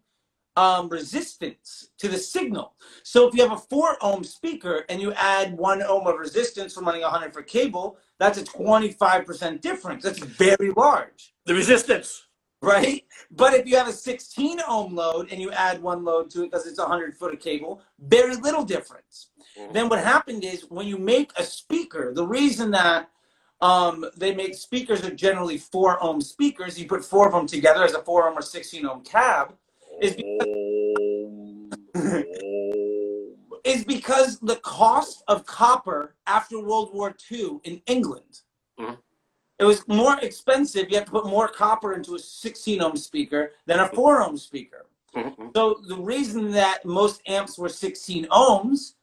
[0.57, 2.75] um, resistance to the signal.
[3.05, 6.75] So if you have a four ohm speaker and you add one ohm of resistance
[6.75, 10.03] from running a 100 foot cable, that's a 25% difference.
[10.03, 12.25] That's very large The resistance.
[12.61, 13.05] right?
[13.31, 16.51] But if you have a 16 ohm load and you add one load to it
[16.51, 19.29] because it's a 100 foot of cable, very little difference.
[19.57, 19.73] Mhm.
[19.73, 23.11] Then what happened is when you make a speaker, the reason that
[23.61, 27.85] um, they make speakers are generally four ohm speakers, you put four of them together
[27.85, 29.55] as a four ohm or 16 ohm cab,
[30.01, 30.16] is
[33.64, 38.42] is because the cost of copper after World War II in England.
[38.79, 38.99] Mhm.
[39.59, 40.88] It was more expensive.
[40.88, 44.38] You have to put more copper into a 16 ohm speaker than a 4 ohm
[44.38, 44.87] speaker.
[45.14, 45.51] Mhm.
[45.55, 48.94] So the reason that most amps were 16 ohms.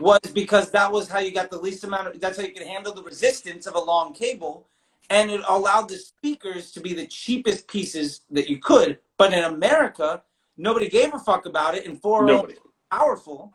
[0.00, 2.66] Was because that was how you got the least amount of that's how you could
[2.66, 4.66] handle the resistance of a long cable
[5.12, 8.98] and it allowed the speakers to be the cheapest pieces that you could.
[9.18, 10.22] But in America,
[10.56, 12.54] nobody gave a fuck about it, and four ohms Nobody.
[12.90, 13.52] powerful.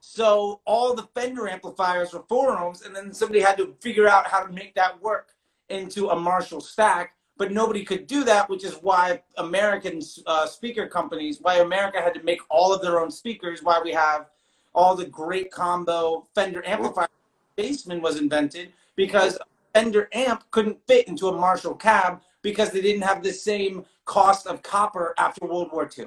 [0.00, 4.26] So all the Fender amplifiers were four ohms, and then somebody had to figure out
[4.26, 5.32] how to make that work
[5.68, 7.14] into a Marshall stack.
[7.36, 12.14] But nobody could do that, which is why American uh, speaker companies, why America had
[12.14, 14.26] to make all of their own speakers, why we have
[14.74, 17.08] all the great combo Fender amplifier.
[17.56, 19.38] Bassman was invented because
[19.72, 24.46] Fender amp couldn't fit into a Marshall cab because they didn't have the same cost
[24.46, 26.06] of copper after World War II.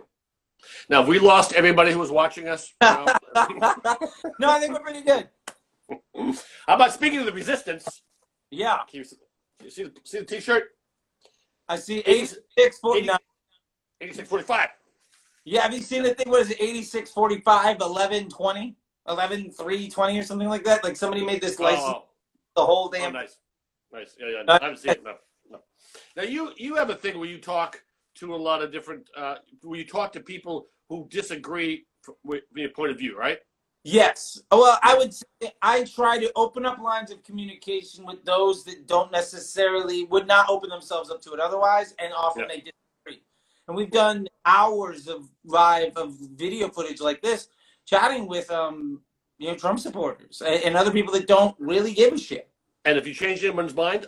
[0.90, 2.74] Now, have we lost everybody who was watching us?
[2.82, 3.06] No?
[4.40, 5.30] no, I think we're pretty good.
[6.68, 8.02] How about speaking of the resistance?
[8.50, 9.18] Yeah, Can you see,
[9.64, 10.70] you see, the, see the t-shirt?
[11.70, 13.18] I see 86 49.
[14.02, 14.70] 8645.
[15.50, 16.30] Yeah, have you seen the thing?
[16.30, 16.58] What is it?
[16.60, 18.76] 86 45, 11 20,
[19.08, 20.84] 11 3 20 or something like that?
[20.84, 22.04] Like somebody made this license, Oh,
[22.58, 23.14] the whole oh, damn.
[23.14, 23.38] nice.
[23.94, 24.18] Nice.
[24.20, 24.54] Yeah, yeah.
[24.54, 25.04] Uh, I haven't seen it.
[25.06, 25.14] No,
[25.50, 25.60] no.
[26.18, 27.82] Now, you, you have a thing where you talk
[28.16, 31.86] to a lot of different, uh, where you talk to people who disagree
[32.26, 33.38] with your point of view, right?
[33.86, 34.42] Yes.
[34.52, 38.86] Well, I would say I try to open up lines of communication with those that
[38.86, 42.56] don't necessarily would not open themselves up to it otherwise, and often Yeah.
[42.66, 42.72] they.
[43.68, 47.50] And we've done hours of live of video footage like this,
[47.86, 49.02] chatting with um
[49.38, 52.50] you know Trump supporters and, and other people that don't really give a shit.
[52.86, 54.08] And if you change anyone's mind,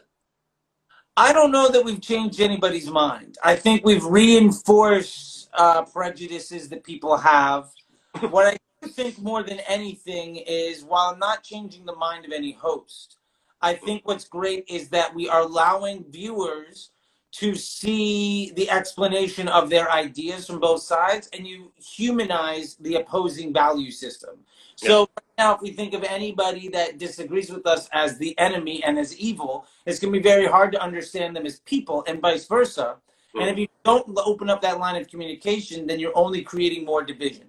[1.17, 3.37] I don't know that we've changed anybody's mind.
[3.43, 7.69] I think we've reinforced uh, prejudices that people have.
[8.21, 13.17] What I think more than anything is while not changing the mind of any host,
[13.61, 16.91] I think what's great is that we are allowing viewers
[17.31, 23.53] to see the explanation of their ideas from both sides and you humanize the opposing
[23.53, 24.39] value system.
[24.75, 28.83] So right now, if we think of anybody that disagrees with us as the enemy
[28.83, 32.19] and as evil, it's going to be very hard to understand them as people and
[32.19, 32.95] vice versa.
[33.39, 37.03] And if you don't open up that line of communication, then you're only creating more
[37.03, 37.45] division.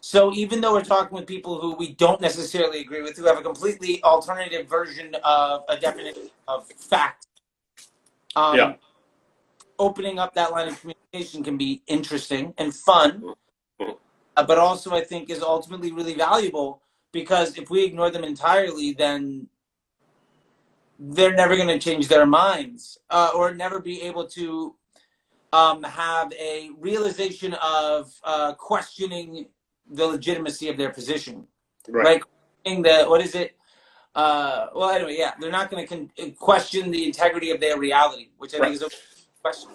[0.00, 3.38] So even though we're talking with people who we don't necessarily agree with, who have
[3.38, 7.28] a completely alternative version of a definition of fact,
[8.36, 8.74] um, Yeah.
[9.78, 13.34] Opening up that line of communication can be interesting and fun,
[14.36, 16.82] uh, but also I think is ultimately really valuable
[17.12, 19.48] because if we ignore them entirely, then
[20.98, 24.74] they're never going to change their minds uh, or never be able to
[25.52, 29.46] um, have a realization of uh, questioning
[29.90, 31.46] the legitimacy of their position.
[31.88, 32.22] Right.
[32.64, 33.56] Questioning the, what is it?
[34.14, 38.28] Uh, well, anyway, yeah, they're not going to con- question the integrity of their reality,
[38.38, 38.66] which I Right.
[38.66, 38.88] think is a
[39.44, 39.70] question.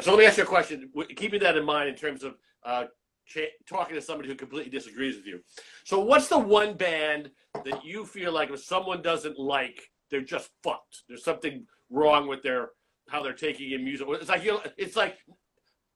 [0.00, 0.90] So let me ask you a question.
[1.16, 2.84] Keeping that in mind in terms of uh,
[3.26, 5.40] cha- talking to somebody who completely disagrees with you.
[5.84, 7.30] So what's the one band
[7.64, 11.02] that you feel like if someone doesn't like, they're just fucked?
[11.08, 12.70] There's something wrong with their
[13.08, 14.06] how they're taking in music.
[14.10, 14.60] It's like you.
[14.76, 15.16] It's like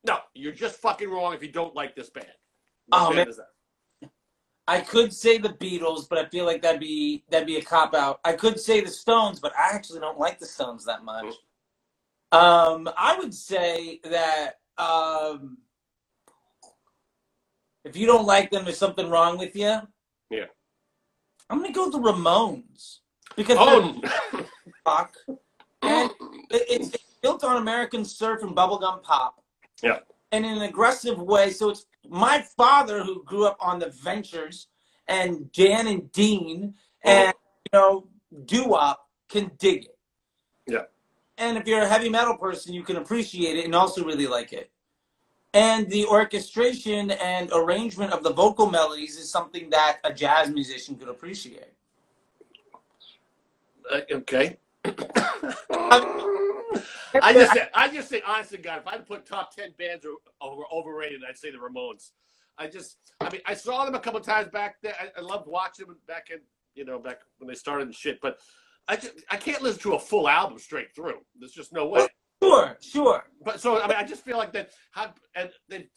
[0.05, 2.27] no, you're just fucking wrong if you don't like this band.
[2.89, 3.29] What Oh, band man.
[3.29, 4.11] is that?
[4.67, 7.95] I could say the Beatles, but I feel like that'd be that'd be a cop
[7.95, 8.19] out.
[8.25, 11.35] I could say the Stones, but I actually don't like the Stones that much.
[12.33, 15.59] Um, I would say that um,
[17.85, 19.79] if you don't like them, there's something wrong with you.
[20.31, 20.47] Yeah.
[21.51, 22.99] I'm gonna go with the Ramones
[23.37, 24.01] because Oh,
[24.87, 25.15] rock
[25.83, 26.11] and
[26.51, 29.43] it's, it's built on American surf and bubblegum pop.
[29.83, 29.99] Yeah.
[30.31, 31.51] And in an aggressive way.
[31.51, 34.69] So it's my father who grew up on the Ventures
[35.09, 37.35] and Jan and Dean and
[37.73, 38.09] you know
[38.47, 39.92] doo wop can dig it.
[41.43, 41.49] Yeah.
[41.49, 44.53] And if you're a heavy metal person, you can appreciate it and also really like
[44.53, 44.71] it.
[45.55, 50.97] And the orchestration and arrangement of the vocal melodies is something that a jazz musician
[50.97, 51.75] could appreciate.
[53.91, 54.57] uh, okay.
[57.15, 60.07] I just, I just think, honestly, God, if I had to put top ten bands
[60.41, 62.13] over overrated, I'd say the Ramones.
[62.57, 64.95] I just, I mean, I saw them a couple times back there.
[64.99, 66.39] I, I loved watching them back in,
[66.75, 68.19] you know, back when they started and shit.
[68.23, 68.39] But
[68.89, 71.19] I just, I can't listen to a full album straight through.
[71.39, 72.07] There's just no way.
[72.43, 73.25] Sure, sure.
[73.45, 74.71] But so, I mean, I just feel like that.
[74.91, 75.89] How, and they,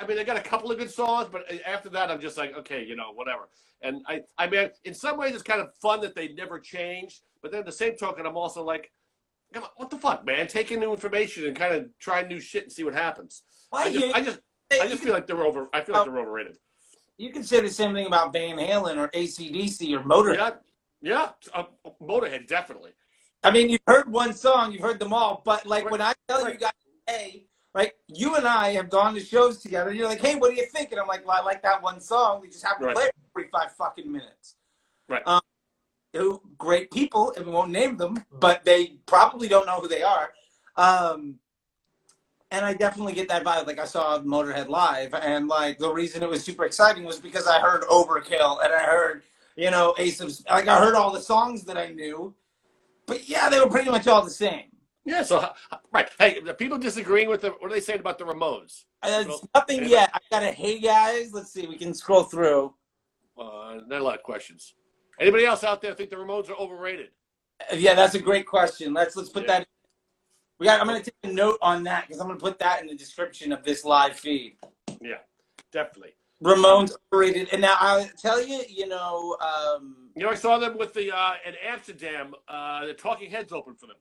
[0.00, 2.36] I mean, they got a couple of good songs, but eh, after that, I'm just
[2.36, 3.48] like, okay, you know, whatever.
[3.82, 7.20] And I, I mean, in some ways, it's kind of fun that they never changed.
[7.42, 8.90] But then, the same token, I'm also like,
[9.52, 10.48] come on, what the fuck, man?
[10.48, 13.42] Take in new information and kind of try new shit and see what happens.
[13.70, 14.40] Why I just, I just,
[14.72, 15.68] I just feel like they're over.
[15.72, 16.10] I feel like oh.
[16.10, 16.56] they're overrated.
[17.18, 20.36] You can say the same thing about Van Halen or ACDC or Motorhead.
[20.36, 20.50] Yeah,
[21.00, 21.30] yeah.
[21.54, 21.64] Uh,
[22.02, 22.92] Motorhead definitely.
[23.42, 26.14] I mean, you've heard one song, you've heard them all, but like Right, when I
[26.28, 26.72] tell you guys,
[27.06, 30.50] hey, right, you and I have gone to shows together, and you're like, hey, what
[30.50, 30.90] do you think?
[30.92, 32.40] And I'm like, well, I like that one song.
[32.40, 32.96] We just have to Right.
[32.96, 34.56] played it for 45 fucking minutes.
[35.08, 35.22] Right.
[35.26, 35.40] Um,
[36.12, 40.02] who great people, and we won't name them, but they probably don't know who they
[40.02, 40.32] are.
[40.76, 41.38] Um,
[42.50, 43.66] and I definitely get that vibe.
[43.66, 47.46] Like I saw Motorhead live, and like the reason it was super exciting was because
[47.46, 49.22] I heard Overkill and I heard,
[49.56, 52.34] you know, Ace of like I heard all the songs that I knew,
[53.06, 54.64] but yeah, they were pretty much all the same.
[55.04, 55.22] Yeah.
[55.22, 55.48] So
[55.92, 56.08] right.
[56.18, 58.84] Hey, the people disagreeing with the what are they saying about the Ramones?
[59.02, 60.10] Uh, It's nothing yet.
[60.14, 61.32] I got a hey guys.
[61.32, 61.66] Let's see.
[61.66, 62.74] We can scroll through.
[63.38, 64.74] Uh, not a lot of questions.
[65.20, 67.10] Anybody else out there think the Ramones are overrated?
[67.72, 68.92] Uh, Yeah, that's a great question.
[68.92, 69.60] Let's let's put Yeah.
[69.60, 69.68] that.
[70.58, 70.80] We got.
[70.80, 73.52] I'm gonna take a note on that because I'm gonna put that in the description
[73.52, 74.56] of this live feed.
[75.00, 75.18] Yeah,
[75.70, 76.15] definitely.
[76.42, 78.62] Ramones overrated, and now I'll tell you.
[78.68, 82.34] You know, um, You know, I saw them with the uh, in Amsterdam.
[82.48, 83.96] Uh, the Talking Heads opened for them.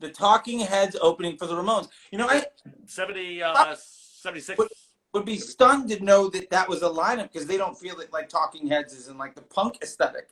[0.00, 1.88] the Talking Heads opening for the Ramones.
[2.12, 2.44] You know, I
[2.86, 4.58] 70, uh, 76.
[4.58, 4.72] What-
[5.14, 8.10] would be stunned to know that that was a lineup because they don't feel it
[8.14, 10.30] like Talking Heads is in like the punk aesthetic.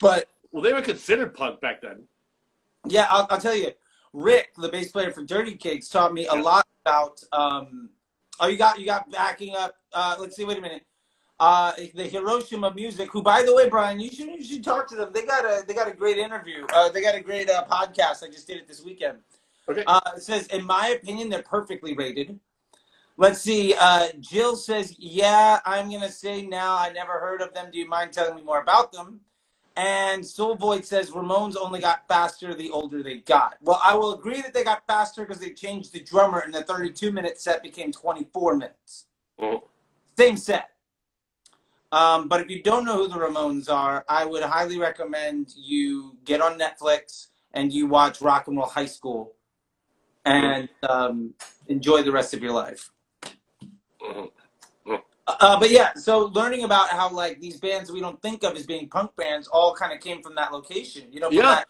[0.00, 2.02] But Well, they were considered punk back then.
[2.88, 3.70] yeah, I'll, I'll tell you,
[4.12, 7.22] Rick, the bass player for Dirty Cakes, taught me a lot about.
[7.30, 7.90] Um,
[8.40, 9.76] oh, you got you got backing up.
[9.92, 10.44] Uh, let's see.
[10.44, 10.84] Wait a minute.
[11.38, 14.96] Uh, the Hiroshima Music, who, by the way, Brian, you should you should talk to
[14.96, 15.10] them.
[15.12, 16.66] They got a they got a great interview.
[16.72, 18.22] Uh, they got a great uh, podcast.
[18.22, 19.18] I just did it this weekend.
[19.68, 19.84] Okay.
[19.86, 22.38] Uh, it says, in my opinion, they're perfectly rated.
[23.16, 23.74] Let's see.
[23.78, 27.70] Uh, Jill says, yeah, I'm going to say now, I never heard of them.
[27.70, 29.20] Do you mind telling me more about them?
[29.76, 33.56] And Soul Void says, Ramones only got faster the older they got.
[33.62, 36.62] Well, I will agree that they got faster because they changed the drummer and the
[36.64, 39.06] 32 minute set became 24 minutes.
[39.40, 39.62] Mhm.
[40.18, 40.70] Same set.
[41.92, 46.16] Um, but if you don't know who the Ramones are, I would highly recommend you
[46.24, 49.34] get on Netflix and you watch Rock and Roll High School
[50.24, 51.34] and um,
[51.68, 52.90] enjoy the rest of your life.
[54.02, 54.30] Mhm.
[55.40, 58.66] Uh, but yeah, so learning about how like these bands we don't think of as
[58.66, 61.30] being punk bands all kind of came from that location, you know.
[61.30, 61.42] Yeah.
[61.42, 61.66] that-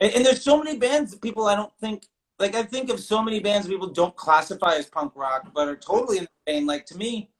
[0.00, 2.06] and, and there's so many bands that people I don't think
[2.38, 2.54] like.
[2.54, 6.18] I think of so many bands people don't classify as punk rock, but are totally
[6.18, 6.66] in the vein.
[6.66, 7.30] Like to me,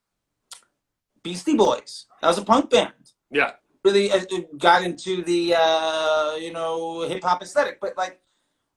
[1.23, 2.07] Beastie Boys.
[2.21, 2.93] That was a punk band.
[3.31, 3.53] Yeah.
[3.85, 8.21] Really uh, uh, got into the uh, you know hip hop aesthetic, but like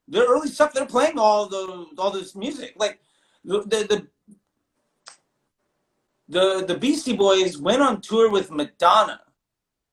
[0.07, 2.73] their early stuff, they're playing all the all this music.
[2.77, 2.99] Like
[3.43, 4.07] the the the
[6.33, 9.21] the, the Beastie Boys went on tour with Madonna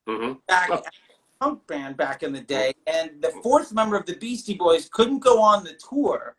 [0.09, 0.39] Mhm.
[0.47, 0.75] back Oh.
[0.79, 0.83] as
[1.41, 5.21] punk band back in the day, and the fourth member of the Beastie Boys couldn't
[5.21, 6.37] go on the tour,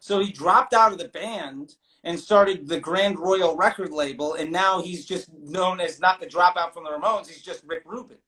[0.00, 4.50] so he dropped out of the band and started the Grand Royal record label, and
[4.52, 8.18] now he's just known as not the dropout from the Ramones, he's just Rick Rubin.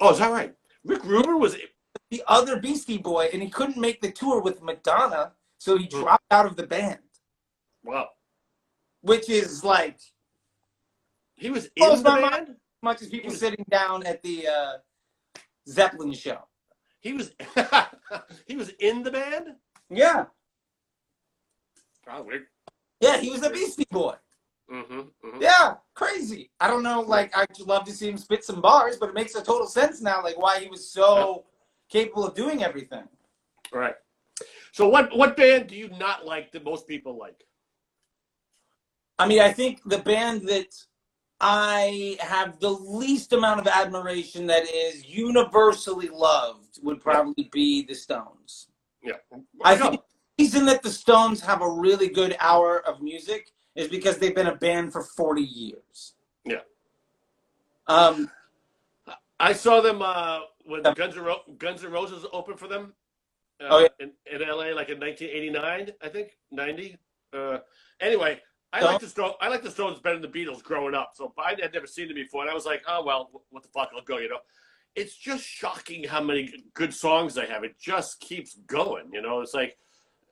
[0.00, 0.54] Oh, is that right?
[0.84, 1.56] Rick Rubin was.
[2.10, 6.00] The other Beastie Boy, and he couldn't make the tour with Madonna, so he Hmm.
[6.00, 7.00] dropped out of the band,
[7.84, 8.10] Wow.
[9.02, 9.98] Which is like
[11.36, 12.48] He was Blows in the my band.
[12.50, 14.72] as much as people sitting down at the uh,
[15.68, 16.38] Zeppelin show.
[17.00, 17.32] He was.
[18.46, 19.54] he was in the band.
[19.88, 20.26] Yeah,
[22.08, 22.46] Oh, weird.
[23.00, 24.14] yeah, he was a Beastie Boy.
[24.70, 25.42] Mm-hmm, mm-hmm.
[25.42, 26.50] Yeah, crazy.
[26.60, 27.00] I don't know.
[27.00, 30.00] Like, I'd love to see him spit some bars, but it makes a total sense
[30.00, 30.22] now.
[30.22, 31.44] Like, why he was so
[31.88, 33.04] capable of doing everything.
[33.72, 33.94] All right.
[34.72, 37.42] So, what what band do you not like that most people like?
[39.20, 40.74] I mean, I think the band that
[41.42, 47.94] I have the least amount of admiration that is universally loved would probably be the
[47.94, 48.68] Stones.
[49.02, 49.16] Yeah.
[49.62, 49.90] I No.
[49.90, 50.00] think
[50.38, 54.34] the reason that the Stones have a really good hour of music is because they've
[54.34, 56.14] been a band for 40 years.
[56.44, 56.60] Yeah.
[57.88, 58.30] Um,
[59.38, 60.82] I saw them uh, when.
[60.82, 62.94] Guns N' Ro- Guns N' Roses opened for them.
[63.60, 63.88] Uh, Oh, yeah.
[64.00, 66.96] in, in LA, like in 1989, I think 90.
[67.34, 67.58] Uh,
[68.00, 68.40] anyway,
[68.72, 69.34] I like the Stones.
[69.40, 71.12] I like the Stones better than the Beatles growing up.
[71.14, 73.68] So I had never seen them before, and I was like, oh well, what the
[73.68, 73.90] fuck?
[73.94, 74.18] I'll go.
[74.18, 74.38] You know,
[74.94, 77.64] it's just shocking how many good songs they have.
[77.64, 79.10] It just keeps going.
[79.12, 79.76] You know, it's like.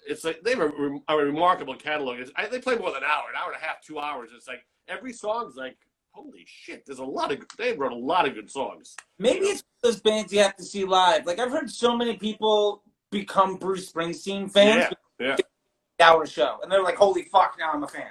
[0.07, 2.18] It's like they have a, a remarkable catalog.
[2.18, 4.31] It's, I, they play more than an hour, an hour and a half, two hours.
[4.35, 5.77] It's like every song's like,
[6.12, 6.87] holy shit!
[6.87, 8.96] There's a lot of they wrote a lot of good songs.
[9.19, 11.27] maybe it's those bands you have to see live.
[11.27, 15.37] Like, I've heard so many people become Bruce Springsteen fans Yeah,
[16.00, 16.06] yeah.
[16.06, 16.58] hour show.
[16.63, 18.10] And they're like, holy fuck, now I'm a fan.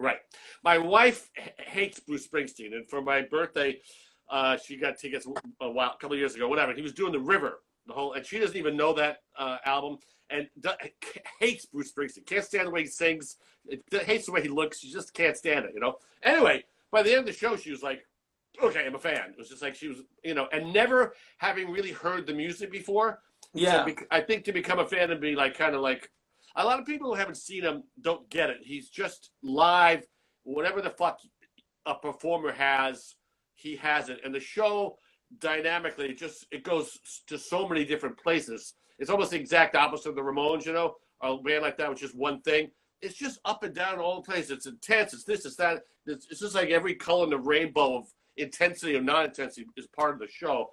[0.00, 0.18] Right.
[0.62, 3.80] My wife h- hates Bruce Springsteen, and for my birthday,
[4.30, 5.26] uh, she got tickets
[5.60, 6.72] a while, a couple of years ago, whatever.
[6.72, 9.98] He was doing the River, the whole, and she doesn't even know that uh, album,
[10.30, 10.70] and do,
[11.40, 12.26] hates Bruce Springsteen.
[12.26, 13.36] Can't stand the way he sings.
[13.66, 14.80] It, hates the way he looks.
[14.80, 15.72] She just can't stand it.
[15.74, 15.96] You know.
[16.22, 18.06] Anyway, by the end of the show, she was like,
[18.62, 21.70] "Okay, I'm a fan." It was just like she was, you know, and never having
[21.70, 23.20] really heard the music before.
[23.54, 23.80] Yeah.
[23.80, 26.10] So bec- I think to become a fan and be like kind of like
[26.58, 28.58] a lot of people who haven't seen him don't get it.
[28.62, 30.04] He's just live,
[30.42, 31.20] whatever the fuck
[31.86, 33.14] a performer has,
[33.54, 34.20] he has it.
[34.24, 34.98] And the show
[35.38, 36.98] dynamically, it just it goes
[37.28, 38.74] to so many different places.
[38.98, 42.02] It's almost the exact opposite of the Ramones, you know, a band like that, which
[42.02, 42.70] is one thing.
[43.00, 44.50] It's just up and down all the place.
[44.50, 45.14] It's intense.
[45.14, 45.46] It's this.
[45.46, 45.82] It's that.
[46.06, 48.06] It's, it's just like every color in the rainbow of
[48.36, 50.70] intensity or non-intensity is part of the show.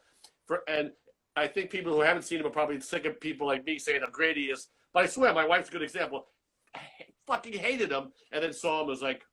[0.48, 0.92] For and
[1.36, 4.02] I think people who haven't seen him are probably sick of people like me saying
[4.02, 4.70] how great he is.
[4.96, 6.28] But I swear, my wife's a good example.
[6.74, 6.80] I
[7.28, 9.24] fucking hated him, and then saw him was like,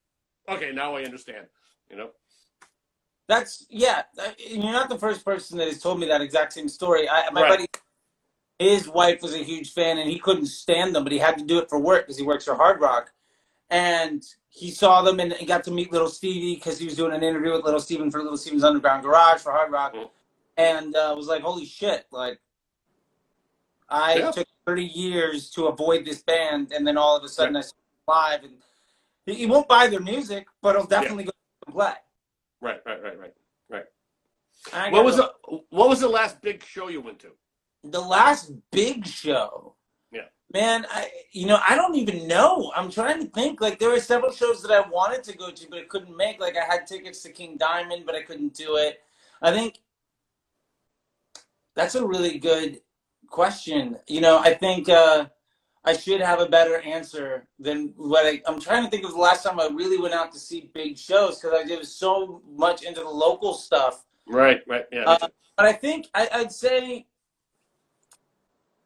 [0.49, 1.47] okay, now I understand.
[1.89, 2.11] You know.
[3.29, 4.03] That's yeah.
[4.19, 7.09] uh, You're not the first person that has told me that exact same story.
[7.09, 7.49] I, my Right.
[7.49, 7.67] buddy,
[8.59, 11.45] his wife was a huge fan, and he couldn't stand them, but he had to
[11.45, 13.13] do it for work because he works for Hard Rock.
[13.71, 17.15] And he saw them and he got to meet Little Stevie because he was doing
[17.15, 20.11] an interview with Little Steven for Little Steven's Underground Garage for Hard Rock, Mhm.
[20.57, 22.41] and uh, was like, "Holy shit!" Like,
[23.89, 24.31] I Yeah.
[24.33, 27.75] took 30 years to avoid this band, and then all of a sudden I saw
[28.07, 28.55] live, and
[29.27, 31.33] he, won't buy their music, but he'll definitely go
[31.67, 31.95] and play.
[32.61, 33.85] Right, right, right, right.
[34.73, 34.93] right.
[34.93, 35.33] What was the
[35.71, 37.33] What was the last big show you went to?
[37.85, 39.75] the last big show.
[40.13, 40.23] Yeah.
[40.53, 42.73] Man, I you know, I don't even know.
[42.77, 43.61] I'm trying to think.
[43.61, 46.41] Like there were several shows that I wanted to go to but I couldn't make.
[46.41, 49.01] Like I had tickets to King Diamond, but I couldn't do it.
[49.41, 49.81] I think
[51.75, 52.81] that's a really good
[53.33, 53.97] question.
[54.07, 55.27] You know, I think uh
[55.85, 59.19] I should have a better answer than what I, I'm trying to think of the
[59.19, 62.85] last time I really went out to see big shows because I did so much
[62.85, 64.05] into the local stuff.
[64.29, 64.85] Right, right.
[64.93, 65.05] Yeah.
[65.11, 67.07] Uh, But I think I, I'd say,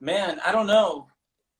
[0.00, 1.08] man, I don't know.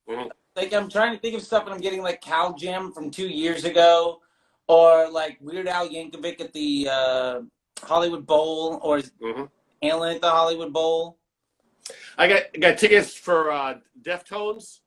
[0.08, 0.30] Mhm.
[0.54, 3.28] Like I'm trying to think of stuff, and I'm getting like Cal Jam from two
[3.28, 4.22] years ago,
[4.68, 7.40] or like Weird Al Yankovic at the uh,
[7.82, 9.50] Hollywood Bowl, or Mhm.
[9.82, 11.18] Alan at the Hollywood Bowl.
[12.18, 14.78] I got got tickets for uh, Deftones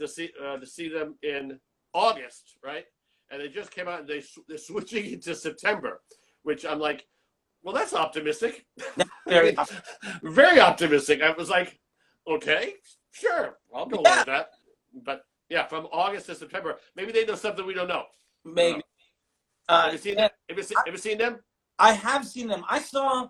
[0.00, 1.58] to see uh, to see them in
[1.94, 2.84] August, right?
[3.30, 6.00] And they just came out and they they're switching it to September,
[6.42, 7.06] which I'm like,
[7.62, 8.66] well, that's optimistic.
[9.28, 9.56] Very
[10.24, 11.22] very optimistic.
[11.22, 11.78] I was like,
[12.28, 12.74] okay,
[13.12, 14.16] sure, I'll go Yeah.
[14.18, 14.50] with that.
[15.04, 18.04] But yeah, from August to September, maybe they know something we don't know.
[18.44, 18.82] maybe.
[19.68, 20.32] Have Uh, you seen that?
[20.48, 21.38] Have you seen, have you seen them?
[21.78, 22.64] I have seen them.
[22.68, 23.28] I saw.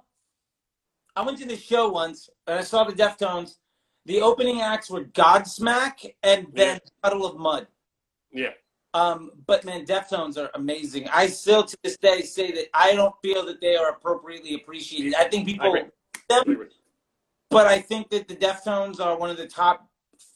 [1.14, 3.56] I went to the show once, and I saw the Deftones.
[4.06, 7.66] The opening acts were Godsmack and then Puddle of Mudd.
[8.32, 8.50] Yeah.
[8.94, 11.08] Um, but man, Deftones are amazing.
[11.08, 15.14] I still to this day say that I don't feel that they are appropriately appreciated.
[15.14, 15.90] I think people agree.
[16.28, 16.68] them,
[17.48, 19.88] but I think that the Deftones are one of the top.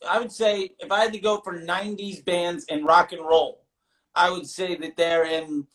[0.08, 3.64] I would say if I had to go for '90s bands in rock and roll,
[4.14, 5.66] I would say that they're in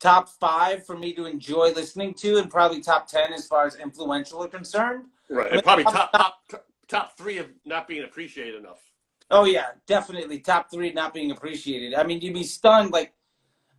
[0.00, 3.76] top five for me to enjoy listening to, and probably top ten as far as
[3.76, 5.04] influential are concerned.
[5.28, 5.52] Right.
[5.52, 6.42] And probably top top
[6.88, 8.80] top three of not being appreciated enough.
[9.30, 11.94] Oh yeah, definitely top three not being appreciated.
[11.94, 12.90] I mean, you'd be stunned.
[12.90, 13.12] Like,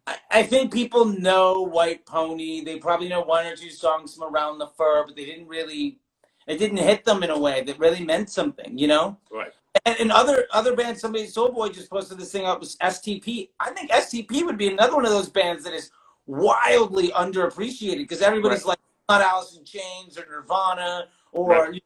[0.08, 2.64] I, I think people know White Pony.
[2.64, 6.00] They probably know one or two songs from Around the Fur, but they didn't really.
[6.48, 9.18] It didn't hit them in a way that really meant something, you know.
[9.32, 9.52] Right.
[9.86, 13.50] And, and other other bands, somebody Soulboy just posted this thing up was STP.
[13.60, 15.92] I think STP would be another one of those bands that is
[16.32, 18.80] wildly underappreciated because everybody's like
[19.10, 21.84] not Alice in Chains or Nirvana or Right.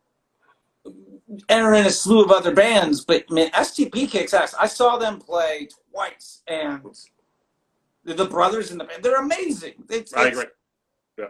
[1.50, 3.04] entering a slew of other bands.
[3.04, 4.54] But man, STP kicks ass.
[4.54, 6.82] I saw them play twice, and
[8.04, 9.74] the, the brothers in the band, they're amazing.
[9.90, 10.52] It's, I it's- agree.
[11.18, 11.26] Yeah.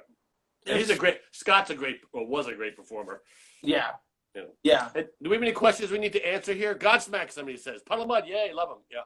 [0.68, 3.22] And he's a great Scott's a great or was a great performer.
[3.62, 3.92] Yeah.
[4.36, 4.44] Yeah.
[4.64, 4.90] Yeah.
[4.96, 6.76] And do we have any questions we need to answer here?
[6.76, 7.82] Godsmack, somebody says.
[7.84, 8.80] Puddle Mudd, yay, love them.
[8.92, 9.04] Yeah.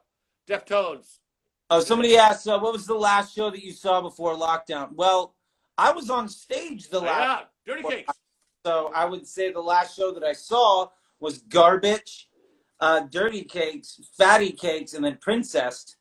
[0.48, 1.18] Deftones.
[1.70, 4.92] Oh, somebody asked, uh, what was the last show that you saw before lockdown?
[4.94, 5.34] Well,
[5.78, 7.74] I was on stage the last, Yeah.
[7.74, 8.12] Dirty Cakes.
[8.66, 10.88] so I would say the last show that I saw
[11.20, 12.28] was Garbage,
[12.80, 15.96] uh, Dirty Cakes, Fatty Cakes, and then Princess.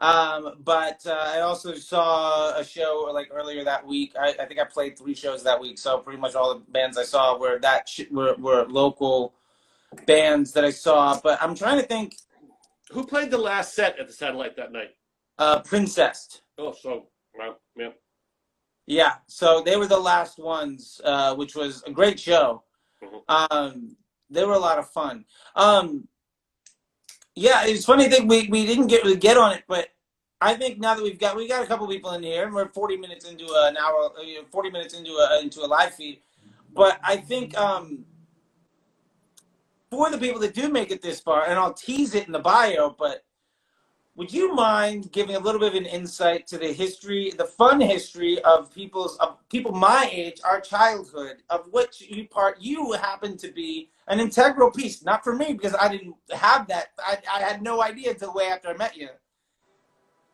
[0.00, 4.14] Um, but uh, I also saw a show like earlier that week.
[4.20, 6.98] I, I think I played three shows that week, so pretty much all the bands
[6.98, 9.34] I saw were that sh- were, were local
[10.06, 11.18] bands that I saw.
[11.20, 12.16] But I'm trying to think.
[12.92, 14.94] Who played the last set at the satellite that night?
[15.38, 16.42] Uh, Princess.
[16.58, 17.06] Oh, so
[17.36, 17.90] well, yeah.
[18.86, 22.62] Yeah, so they were the last ones, uh, which was a great show.
[23.02, 23.22] Mhm.
[23.28, 23.96] Um,
[24.30, 25.24] they were a lot of fun.
[25.56, 26.06] Um,
[27.34, 29.88] yeah, it's funny thing we, we didn't get really get on it, but
[30.40, 32.68] I think now that we've got we got a couple people in here, and we're
[32.68, 34.10] forty minutes into an hour,
[34.50, 36.20] forty minutes into a into a live feed.
[36.72, 38.04] But I think um,
[39.90, 42.40] for the people that do make it this far, and I'll tease it in the
[42.40, 43.24] bio, but
[44.16, 47.80] would you mind giving a little bit of an insight to the history, the fun
[47.80, 53.36] history of people's of people my age, our childhood, of which you part you happen
[53.38, 55.02] to be an integral piece.
[55.02, 56.88] Not for me because I didn't have that.
[56.98, 59.08] I, I had no idea until way after I met you.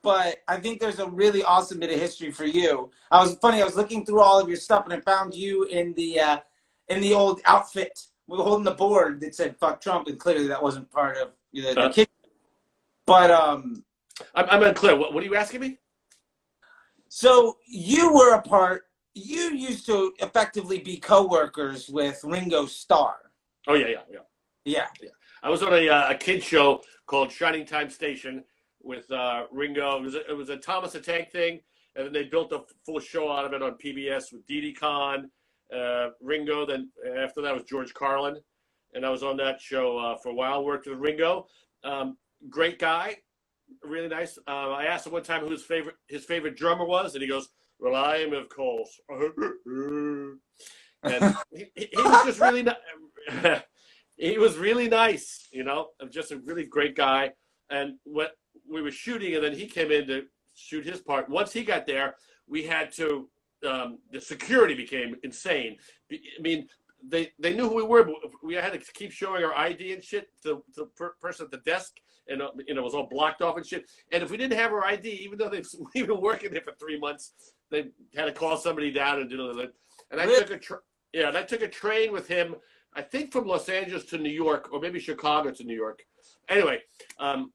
[0.03, 2.91] But I think there's a really awesome bit of history for you.
[3.11, 3.63] I was funny.
[3.63, 6.39] I was looking through all of your stuff and I found you in the uh,
[6.89, 7.99] in the old outfit.
[8.27, 11.31] We were holding the board that said "fuck Trump," and clearly that wasn't part of
[11.53, 11.93] know, the Uh.
[11.93, 12.09] kid.
[13.11, 13.83] But um,
[14.37, 14.95] I'm, I'm unclear.
[14.95, 15.79] What, what are you asking me?
[17.09, 18.85] so you were a part.
[19.15, 23.17] You used to effectively be co-workers with Ringo Starr.
[23.67, 24.03] Oh yeah, yeah,
[24.65, 24.87] yeah.
[25.03, 25.09] Yeah.
[25.43, 28.45] I was on a, uh, a kid show called Shining Time Station
[28.81, 29.97] with uh, Ringo.
[29.97, 31.59] It was a, it was a Thomas the Tank thing,
[31.97, 35.29] and then they built a full show out of it on PBS with Didi Conn,
[35.77, 36.65] uh, Ringo.
[36.65, 38.37] Then after that was George Carlin,
[38.95, 40.65] and I was on that show uh, for a while.
[40.65, 41.49] Worked with Ringo.
[41.83, 42.17] Um,
[42.49, 43.17] great guy,
[43.83, 44.39] really nice.
[44.47, 47.29] Uh, I asked him one time who his favorite his favorite drummer was, and he
[47.29, 49.01] goes, "Well, I am of course."
[51.03, 52.73] and he, he was just really ni-
[54.17, 57.33] he was really nice, you know, just a really great guy.
[57.71, 58.33] And what
[58.69, 60.25] we were shooting, and then he came in to
[60.55, 61.29] shoot his part.
[61.29, 62.17] Once he got there,
[62.47, 63.29] we had to.
[63.69, 65.77] Um, the security became insane.
[66.11, 66.67] I mean,
[67.07, 70.03] they they knew who we were, but we had to keep showing our ID and
[70.03, 71.93] shit to to the per- person at the desk,
[72.31, 73.91] and uh, you know it was all blocked off and shit.
[74.13, 76.73] And if we didn't have our ID, even though they've we've been working there for
[76.81, 77.33] three months,
[77.71, 79.75] they had to call somebody down and do it.
[80.11, 80.41] And I Really?
[80.41, 80.81] took a tra-
[81.13, 82.55] yeah, and I took a train with him.
[82.95, 86.03] I think from Los Angeles to New York, or maybe Chicago to New York.
[86.49, 86.81] Anyway,
[87.21, 87.53] um,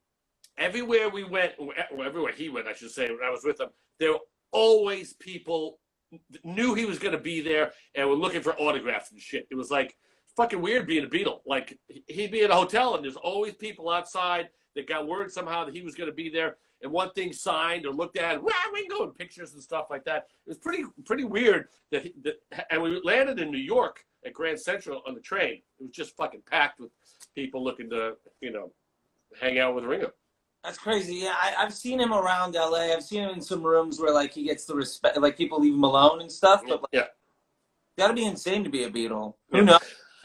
[0.57, 1.71] everywhere we went, well,
[2.05, 3.67] everywhere he went, I should say, when I was with him,
[3.99, 4.19] there were
[4.53, 5.79] always people
[6.45, 9.45] knew he was going to be there and were looking for autographs and shit.
[9.51, 9.97] It was like
[10.37, 11.39] fucking weird being a Beatle.
[11.45, 15.65] Like he'd be at a hotel and there's always people outside that got word somehow
[15.65, 18.51] that he was going to be there and one thing signed or looked at, wow,
[18.73, 20.27] Ringo and pictures and stuff like that.
[20.45, 22.35] It was pretty pretty weird that, he, that
[22.69, 25.61] and we landed in New York at Grand Central on the train.
[25.79, 26.91] It was just fucking packed with
[27.33, 28.71] people looking to you know
[29.39, 30.11] hang out with Ringo.
[30.63, 31.15] That's crazy.
[31.15, 32.93] Yeah, I, I've seen him around LA.
[32.93, 35.73] I've seen him in some rooms where like he gets the respect, like people leave
[35.73, 36.61] him alone and stuff.
[36.67, 37.05] But like, Yeah.
[37.97, 39.35] gotta be insane to be a Beatle.
[39.51, 39.59] Yeah.
[39.59, 39.79] Who knows?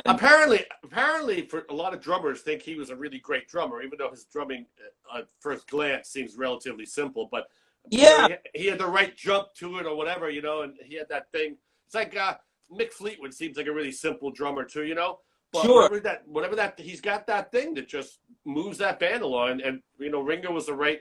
[0.06, 3.98] Apparently, apparently, for a lot of drummers, think he was a really great drummer, even
[3.98, 4.66] though his drumming
[5.12, 7.28] uh, at first glance seems relatively simple.
[7.30, 7.48] But
[7.90, 8.36] Yeah.
[8.54, 11.08] he, he had the right jump to it or whatever, you know, and he had
[11.08, 11.56] that thing.
[11.86, 12.36] It's like uh,
[12.72, 15.18] Mick Fleetwood seems like a really simple drummer too, you know.
[15.52, 15.82] But Sure.
[15.82, 19.62] whatever that, whatever that, he's got that thing that just moves that band along.
[19.62, 21.00] And you know, Ringo was the right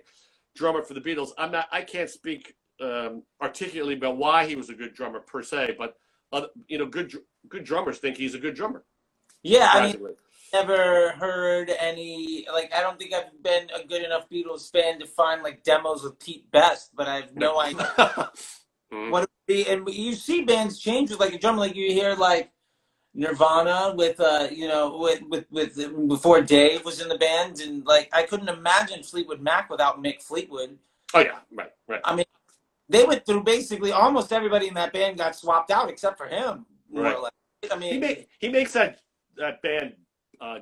[0.56, 1.30] drummer for the Beatles.
[1.38, 5.44] I'm not, I can't speak um, articulately about why he was a good drummer per
[5.44, 5.96] se, but
[6.68, 7.14] you know, good
[7.48, 8.84] good drummers think he's a good drummer.
[9.44, 10.08] Yeah, I mean,
[10.54, 15.06] never heard any like I don't think I've been a good enough Beatles fan to
[15.06, 18.32] find like demos with Pete Best, but I have no idea
[18.92, 19.12] Mhm.
[19.12, 19.68] what it would be.
[19.68, 22.52] And you see bands change with like a drummer, like you hear like
[23.14, 25.76] Nirvana with uh you know with with with
[26.08, 30.22] before Dave was in the band, and like I couldn't imagine Fleetwood Mac without Mick
[30.22, 30.78] Fleetwood.
[31.14, 32.02] Oh yeah, right, right.
[32.90, 36.66] They went through basically almost everybody in that band got swapped out except for him,
[36.90, 37.16] more Right.
[37.16, 37.32] or less.
[37.72, 39.00] I mean, He make he makes that
[39.38, 39.96] that band,
[40.42, 40.60] uh,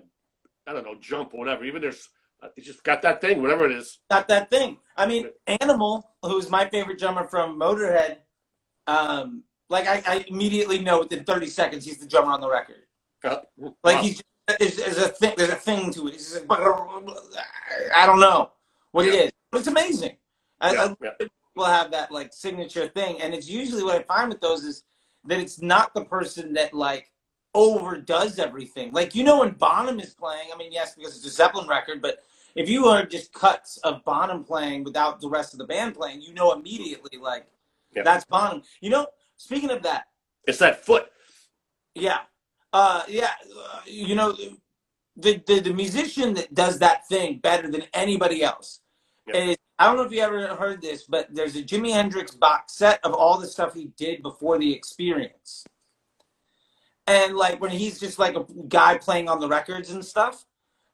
[0.68, 1.64] I don't know, jump or whatever.
[1.64, 2.10] Even there's,
[2.44, 4.00] uh, he just got that thing, whatever it is.
[4.12, 4.78] got that thing.
[4.98, 5.30] I mean,
[5.62, 8.18] Animal, who's my favorite drummer from Motorhead,
[8.88, 12.84] um, like I, I immediately know within 30 seconds he's the drummer on the record.
[13.24, 13.38] Uh,
[13.84, 14.02] Like wow.
[14.02, 14.22] he's
[14.60, 16.16] there's, there's a thing, there's a thing to it.
[16.16, 18.52] It's just I don't know
[18.92, 19.20] what it Yeah.
[19.22, 20.18] is, but it's amazing.
[20.62, 21.28] I, yeah, I, yeah.
[21.58, 24.84] Will have that like signature thing, and it's usually what I find with those is
[25.26, 27.12] that it's not the person that like
[27.54, 28.92] overdoes everything.
[28.94, 32.02] Like you know when Bonham is playing, I mean yes because it's a Zeppelin record,
[32.02, 32.20] but
[32.56, 36.22] if you are just cuts of Bonham playing without the rest of the band playing,
[36.22, 37.48] you know immediately like
[37.96, 38.04] Yeah.
[38.04, 38.62] that's Bonham.
[38.82, 40.08] You know, speaking of that,
[40.48, 41.12] It's that foot.
[41.96, 42.20] yeah,
[42.74, 44.34] uh, yeah, uh, you know,
[45.16, 48.82] the, the the musician that does that thing better than anybody else
[49.28, 49.38] Yeah.
[49.52, 49.58] is.
[49.80, 53.00] I don't know if you ever heard this, but there's a Jimi Hendrix box set
[53.04, 55.66] of all the stuff he did before the experience.
[57.06, 60.46] And like when he's just like a guy playing on the records and stuff.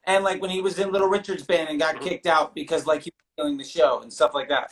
[0.06, 3.04] And like when he was in Little Richard's band and got kicked out because like
[3.04, 4.72] he was killing the show and stuff like that.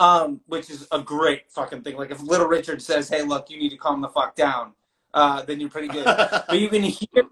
[0.00, 1.96] Um, which is a great fucking thing.
[1.96, 4.72] Like if Little Richard says, Hey, look, you need to calm the fuck down,
[5.12, 6.04] uh, then you're pretty good.
[6.06, 7.24] but you can hear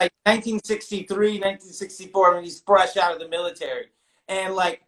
[0.00, 3.86] like 1963, 1964 when he's fresh out of the military,
[4.28, 4.82] and like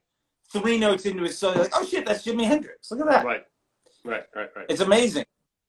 [0.52, 2.90] three notes into his song, like, oh shit, that's Jimi Hendrix.
[2.90, 3.24] Look at that.
[3.24, 3.44] right,
[4.04, 4.66] right, right, right.
[4.68, 5.24] It's amazing.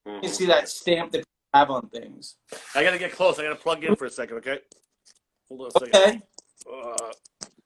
[0.06, 0.30] You Mhm.
[0.30, 2.38] see that stamp that people have on things.
[2.74, 3.38] I gotta get close.
[3.40, 4.60] I gotta plug in for a second, okay?
[5.48, 5.96] Hold on a second.
[5.96, 6.22] Okay.
[6.72, 7.12] Uh,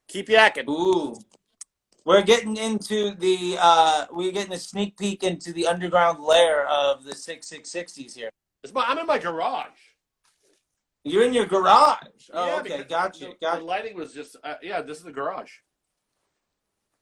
[0.08, 0.68] keep yakking.
[0.70, 1.16] Ooh.
[2.04, 7.04] We're getting into the uh we're getting a sneak peek into the underground lair of
[7.04, 8.30] the 6660s here.
[8.64, 9.80] It's my, I'm in my garage.
[11.04, 12.30] You're in your garage.
[12.34, 13.60] Oh, Yeah, okay, gotcha, the, gotcha.
[13.60, 14.82] The lighting was just, uh, yeah.
[14.82, 15.52] This is the garage.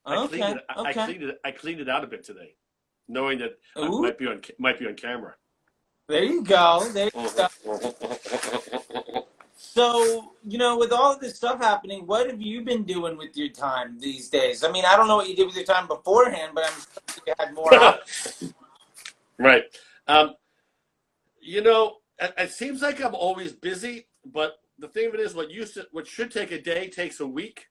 [0.06, 0.64] I Okay, cleaned it.
[0.70, 1.40] I, I cleaned it.
[1.46, 2.56] I cleaned it out a bit today,
[3.08, 4.02] knowing that I Ooh.
[4.02, 5.36] might be on might be on camera.
[6.08, 6.90] There you go.
[6.94, 7.48] There you go.
[9.56, 13.36] So, you know, with all of this stuff happening, what have you been doing with
[13.36, 14.64] your time these days?
[14.64, 16.74] I mean, I don't know what you did with your time beforehand, but I'm
[17.10, 17.72] sure you had more.
[19.40, 19.64] right.
[20.08, 20.36] Um,
[21.42, 25.34] you know, it, it seems like I'm always busy, but the thing of it is,
[25.34, 27.68] what used to, what should take a day takes a week.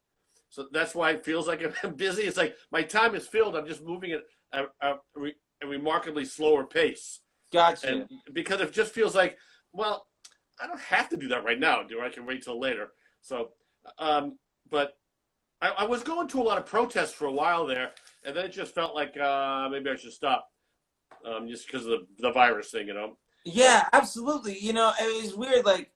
[0.53, 2.25] So that's why it feels like I'm busy.
[2.25, 3.57] It's like my time is filled.
[3.57, 4.21] I'm just moving at
[4.53, 7.21] a, a, re- a remarkably slower pace.
[7.51, 7.89] Gotcha.
[7.89, 9.39] and because it just feels like,
[9.73, 10.07] well,
[10.61, 12.07] I don't have to do that right now, do I?
[12.07, 12.89] I can wait till later.
[13.23, 13.49] So,
[13.99, 14.39] um,
[14.71, 14.93] but
[15.63, 17.93] I, I was going to a lot of protests for a while there,
[18.25, 20.47] and then it just felt like uh, maybe I should stop,
[21.27, 23.17] um, just because of the, the virus thing, you know.
[23.47, 24.59] Yeah, absolutely.
[24.59, 25.65] You know, it was weird.
[25.65, 25.91] Like,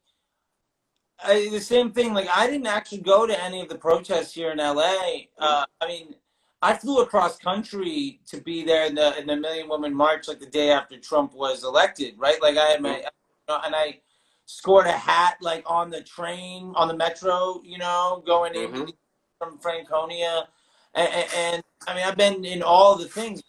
[1.24, 2.12] I, the same thing.
[2.14, 5.26] Like, I didn't actually go to any of the protests here in LA.
[5.38, 6.14] Uh, I mean,
[6.62, 10.40] I flew across country to be there in the in the Million Woman March, like
[10.40, 12.14] the day after Trump was elected.
[12.18, 12.40] Right?
[12.42, 13.02] Like, I had my,
[13.48, 14.00] and I
[14.46, 17.60] scored a hat like on the train on the metro.
[17.64, 18.92] You know, going in Mhm.
[19.38, 20.48] from Franconia,
[20.94, 23.42] and, and, and I mean, I've been in all the things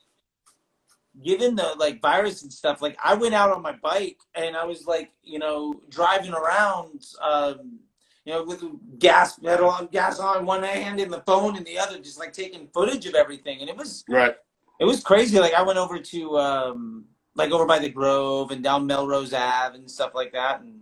[1.23, 4.65] given the like virus and stuff, like I went out on my bike and I
[4.65, 7.79] was like, you know, driving around, um,
[8.25, 8.63] you know, with
[8.99, 12.33] gas pedal on, gas on one hand and the phone in the other, just like
[12.33, 13.61] taking footage of everything.
[13.61, 14.35] And it was, Right.
[14.79, 15.39] it was crazy.
[15.39, 17.05] Like I went over to, um,
[17.35, 20.61] like over by the Grove and down Melrose Ave and stuff like that.
[20.61, 20.81] And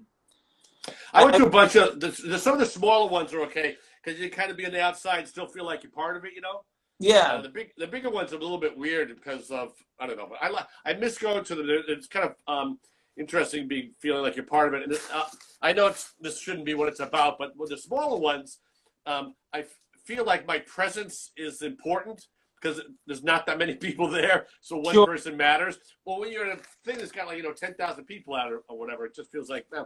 [1.14, 3.78] I went to a bunch of the, the, some of the smaller ones are okay
[4.04, 6.26] because you kind of be on the outside and still feel like you're part of
[6.26, 6.64] it, you know.
[7.00, 10.08] Yeah, Uh, the big, the bigger ones are a little bit weird because of I
[10.08, 11.68] don't know, but I li- I miss going to them.
[11.88, 12.80] It's kind of um,
[13.18, 14.84] interesting being feeling like you're part of it.
[14.84, 15.26] And this, uh,
[15.62, 18.60] I know it's, this shouldn't be what it's about, but with the smaller ones,
[19.06, 22.26] um, I f- feel like my presence is important
[22.62, 25.06] because there's not that many people there, so one Sure.
[25.06, 25.78] person matters.
[26.06, 28.52] Well, when you're in a thing that's got like you know ten thousand people out
[28.52, 29.84] or, or whatever, it just feels like I,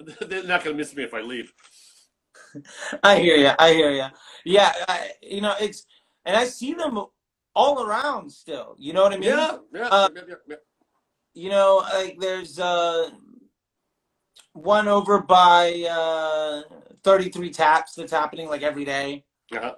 [0.26, 1.52] they're not going to miss me if I leave.
[3.02, 3.50] I hear you.
[3.58, 4.06] I hear you.
[4.44, 5.84] Yeah, I, you know, it's,
[6.24, 6.98] and I see them
[7.54, 8.74] all around still.
[8.78, 9.30] You know what I mean?
[9.30, 10.56] Yeah, yeah, Uh, yeah, yeah, yeah.
[11.34, 13.10] you know, like there's uh
[14.52, 16.62] one over by uh
[17.02, 19.24] 33 taps that's happening like every day.
[19.52, 19.74] Uh-huh.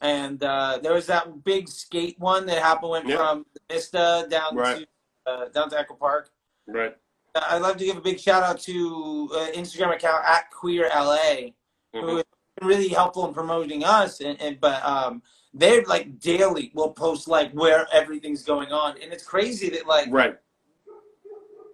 [0.00, 3.16] And uh there was that big skate one that happened went Yeah.
[3.16, 4.78] from Vista down Right.
[4.78, 4.86] to
[5.30, 6.30] uh, down to Echo Park.
[6.66, 6.94] Right.
[7.34, 11.52] I'd love to give a big shout out to uh, Instagram account at Queer LA,
[11.92, 12.16] who Mhm.
[12.16, 12.24] has
[12.58, 14.20] been really helpful in promoting us.
[14.20, 15.22] And, and but um,
[15.54, 20.08] they're like daily will post like where everything's going on, and it's crazy that like
[20.10, 20.36] Right.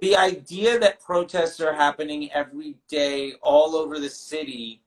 [0.00, 4.82] the idea that protests are happening every day all over the city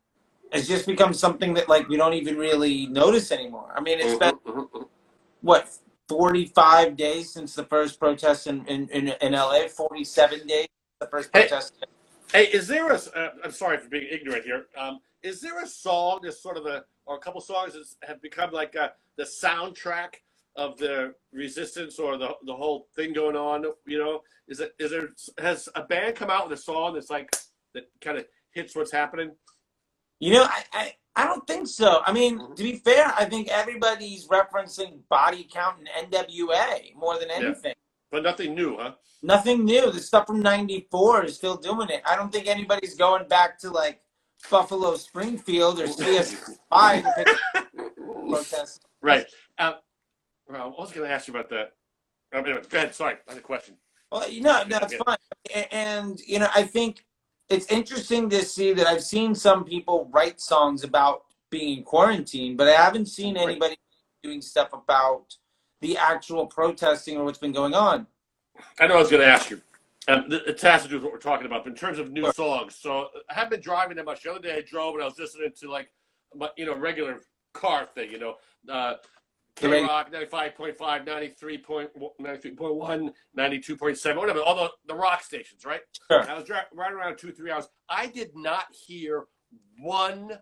[0.51, 3.73] has just become something that like we don't even really notice anymore.
[3.75, 4.89] I mean, it's been Mhm, mhm, mhm.
[5.41, 5.69] what
[6.09, 9.67] 45 days since the first protest in in, in, in LA.
[9.67, 10.67] 47 days
[10.99, 11.41] the first Hey.
[11.47, 11.73] protest.
[12.31, 12.95] Hey, is there a?
[12.95, 14.67] Uh, I'm sorry for being ignorant here.
[14.77, 18.51] Um, is there a song that's sort of a, or a couple songs have become
[18.51, 20.15] like uh the soundtrack
[20.55, 23.65] of the resistance or the the whole thing going on?
[23.85, 27.09] You know, is it is there has a band come out with a song that's
[27.09, 27.29] like
[27.73, 29.31] that kind of hits what's happening?
[30.19, 32.01] You know, I, I I don't think so.
[32.05, 32.55] I mean, Mhm.
[32.55, 37.65] to be fair, I think everybody's referencing body count and NWA more than anything.
[37.65, 38.09] Yeah.
[38.11, 38.93] But nothing new, huh?
[39.23, 39.91] Nothing new.
[39.91, 42.01] The stuff from '94 is still doing it.
[42.05, 44.01] I don't think anybody's going back to like
[44.49, 47.27] Buffalo Springfield or CSI to pick
[49.01, 49.25] right.
[49.59, 49.75] Um,
[50.47, 51.73] well, I was going to ask you about that.
[52.33, 52.95] Um, anyway, go ahead.
[52.95, 53.75] Sorry, I had a question.
[54.11, 55.17] Well, you know, no, that's fine.
[55.71, 57.05] And, you know, I think
[57.49, 62.55] it's interesting to see that I've seen some people write songs about being in quarantine,
[62.55, 63.77] but I haven't seen anybody
[64.23, 65.35] doing stuff about
[65.81, 68.07] the actual protesting or what's been going on.
[68.79, 69.61] I know I was going to ask you.
[70.07, 71.63] Um, it has to do with what we're talking about.
[71.63, 74.23] But in terms of new songs, so I haven't been driving that much.
[74.23, 75.89] The other day I drove and I was listening to like,
[76.35, 77.21] my, you know, regular
[77.53, 78.11] car thing.
[78.11, 78.35] You know,
[78.69, 78.95] uh,
[79.55, 84.41] K Rock 95.5, 93.1, 92.7, whatever.
[84.41, 85.81] All the, the rock stations, right?
[86.09, 86.29] Sure.
[86.29, 87.67] I was driving right around two, three hours.
[87.89, 89.25] I did not hear
[89.79, 90.39] one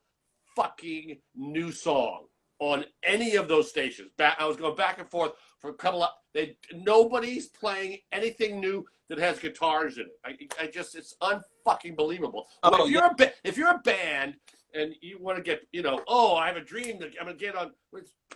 [0.56, 2.26] fucking new song
[2.60, 4.12] on any of those stations.
[4.18, 6.10] Back, I was going back and forth for a couple of.
[6.34, 10.20] They nobody's playing anything new that has guitars in it.
[10.26, 12.48] I, I just it's unfucking believable.
[12.64, 14.36] Oh, if you're a ba- if you're a band
[14.74, 17.38] and you want to get you know oh I have a dream that I'm gonna
[17.38, 17.72] get on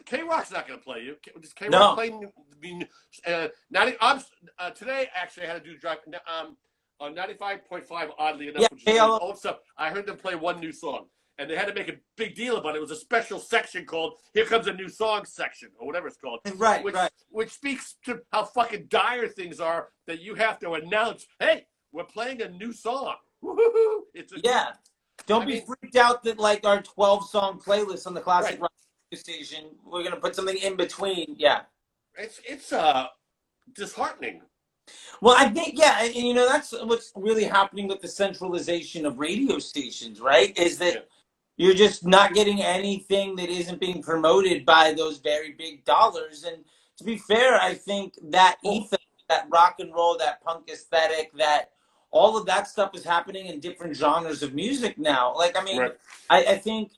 [0.06, 1.16] K Rock's not gonna play you.
[1.40, 1.96] Does K Rock No.
[1.96, 2.10] play?
[2.10, 2.86] new- new-
[3.26, 4.20] Uh, 90, I'm,
[4.60, 6.58] uh, today actually I had to do drive um
[7.00, 9.60] on 95.5 oddly enough Yeah, which is old stuff.
[9.78, 11.06] I heard them play one new song
[11.38, 12.78] and they had to make a big deal about it.
[12.78, 16.18] It was a special section called "Here Comes a New Song" section, or whatever it's
[16.18, 16.40] called.
[16.56, 17.12] Right, which, right.
[17.30, 22.04] Which speaks to how fucking dire things are that you have to announce, "Hey, we're
[22.06, 24.06] playing a new song." Woo-hoo-hoo.
[24.14, 24.74] It's a, Yeah.
[25.28, 28.52] Don't I be mean- freaked out that like our 12 song playlist on the classic
[28.54, 28.62] Right.
[28.62, 28.72] rock
[29.14, 31.36] station, we're gonna put something in between.
[31.38, 31.62] Yeah.
[32.18, 33.08] It's it's uh
[33.74, 34.42] disheartening.
[35.22, 39.06] Well, I think yeah, and, and, you know that's what's really happening with the centralization
[39.06, 40.58] of radio stations, right?
[40.58, 41.02] Is that Yeah.
[41.58, 46.43] You're just not getting anything that isn't being promoted by those very big dollars.
[46.43, 46.64] And
[46.97, 48.74] to be fair, I think that oh.
[48.74, 48.99] ethos,
[49.30, 51.72] that rock and roll, that punk aesthetic, that
[52.12, 55.36] all of that stuff is happening in different genres of music now.
[55.36, 55.97] Like, I mean, Right.
[56.30, 56.91] I, I think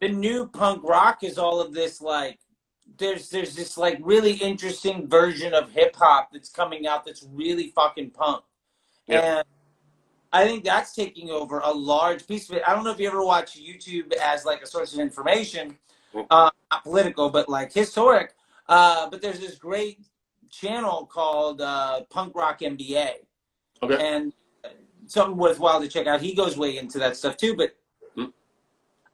[0.00, 2.38] the new punk rock is all of this like
[2.98, 7.68] there's there's this like really interesting version of hip hop that's coming out that's really
[7.68, 8.44] fucking punk.
[9.06, 9.38] Yeah.
[9.38, 9.44] And
[10.32, 12.62] I think that's taking over a large piece of it.
[12.66, 15.76] I don't know if you ever watch YouTube as like a source of information,
[16.30, 18.34] uh, not political, but like historic.
[18.68, 20.00] Uh, but there's this great
[20.50, 23.10] channel called uh, Punk Rock MBA,
[23.82, 23.96] Okay.
[24.14, 24.32] and
[25.06, 26.20] something worthwhile to check out.
[26.20, 27.56] He goes way into that stuff too.
[27.56, 27.74] But
[28.16, 28.32] Mm.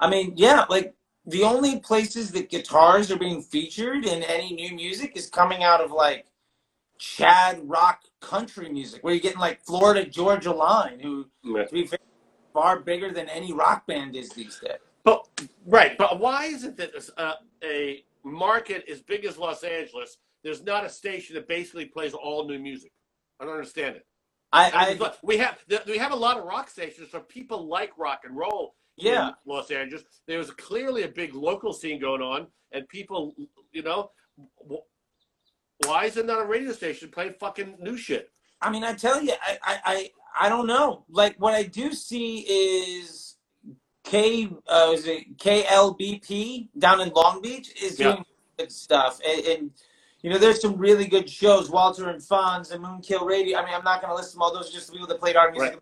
[0.00, 0.94] I mean, yeah, like
[1.26, 5.80] the only places that guitars are being featured in any new music is coming out
[5.82, 6.26] of like
[6.98, 11.64] Chad rock country music, where you're getting like Florida Georgia Line, who Yeah.
[11.66, 11.98] to be fair,
[12.54, 14.78] far bigger than any rock band is these days.
[15.04, 15.26] But
[15.66, 17.34] right, but why is it that uh,
[17.64, 22.46] a market as big as Los Angeles, there's not a station that basically plays all
[22.48, 22.92] new music?
[23.40, 24.06] I don't understand it.
[24.52, 27.68] I, I mean, I we have we have a lot of rock stations, so people
[27.68, 28.74] like rock and roll.
[28.96, 30.04] yeah, in Los Angeles.
[30.26, 33.34] There was clearly a big local scene going on, and people,
[33.72, 34.10] you know,
[35.84, 38.30] why is there not a radio station playing fucking new shit?
[38.60, 40.10] I mean, I tell you, I, I, I,
[40.40, 41.04] I don't know.
[41.08, 43.36] Like, what I do see is
[44.04, 48.12] K, uh, is it KLBP down in Long Beach is Yeah.
[48.12, 48.24] doing
[48.58, 49.70] good stuff, and, and
[50.22, 51.70] you know, there's some really good shows.
[51.70, 53.58] Walter and Fonz and Moonkill Radio.
[53.58, 54.52] I mean, I'm not going to list them all.
[54.54, 55.74] Those are just the people that played our music.
[55.74, 55.80] Right.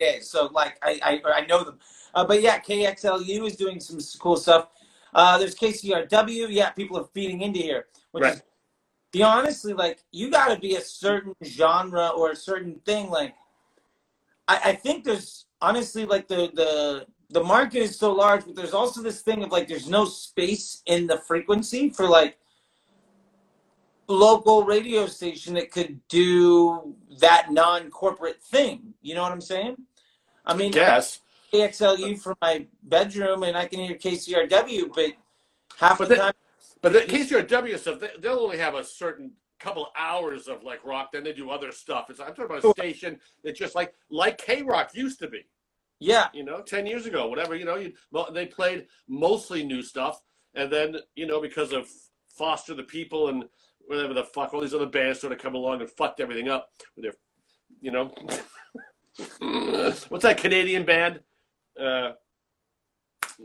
[0.00, 1.78] Yeah, so like, I, I, I know them.
[2.14, 4.68] Uh, but yeah, KXLU is doing some cool stuff.
[5.14, 6.48] Uh, there's KCRW.
[6.50, 8.34] Yeah, people are feeding into here, which Right.
[8.34, 8.42] is
[9.12, 13.34] be honestly like you got to be a certain genre or a certain thing like
[14.46, 18.74] I, I think there's honestly like the the the market is so large but there's
[18.74, 22.38] also this thing of like there's no space in the frequency for like
[24.08, 28.94] local radio station that could do that non-corporate thing.
[29.02, 29.76] You know what i'm saying?
[30.46, 31.20] I mean Yes,
[31.52, 35.12] KXLU from my bedroom and i can hear kcrw but
[35.78, 36.32] half But the the- time
[36.82, 41.10] but the KCRW stuff, they, they'll only have a certain couple hours of like rock,
[41.12, 42.10] then they do other stuff.
[42.10, 45.46] It's, I'm talking about a station that just like like K Rock used to be.
[45.98, 47.92] yeah you know, 10 years ago, whatever, you know, you,
[48.32, 50.20] they played mostly new stuff.
[50.54, 51.88] And then, you know, because of
[52.36, 53.44] Foster the People and
[53.86, 56.68] whatever the fuck, all these other bands sort of come along and fucked everything up
[56.96, 57.14] with their,
[57.80, 58.10] you know,
[60.08, 61.20] what's that Canadian band?
[61.78, 62.12] Uh,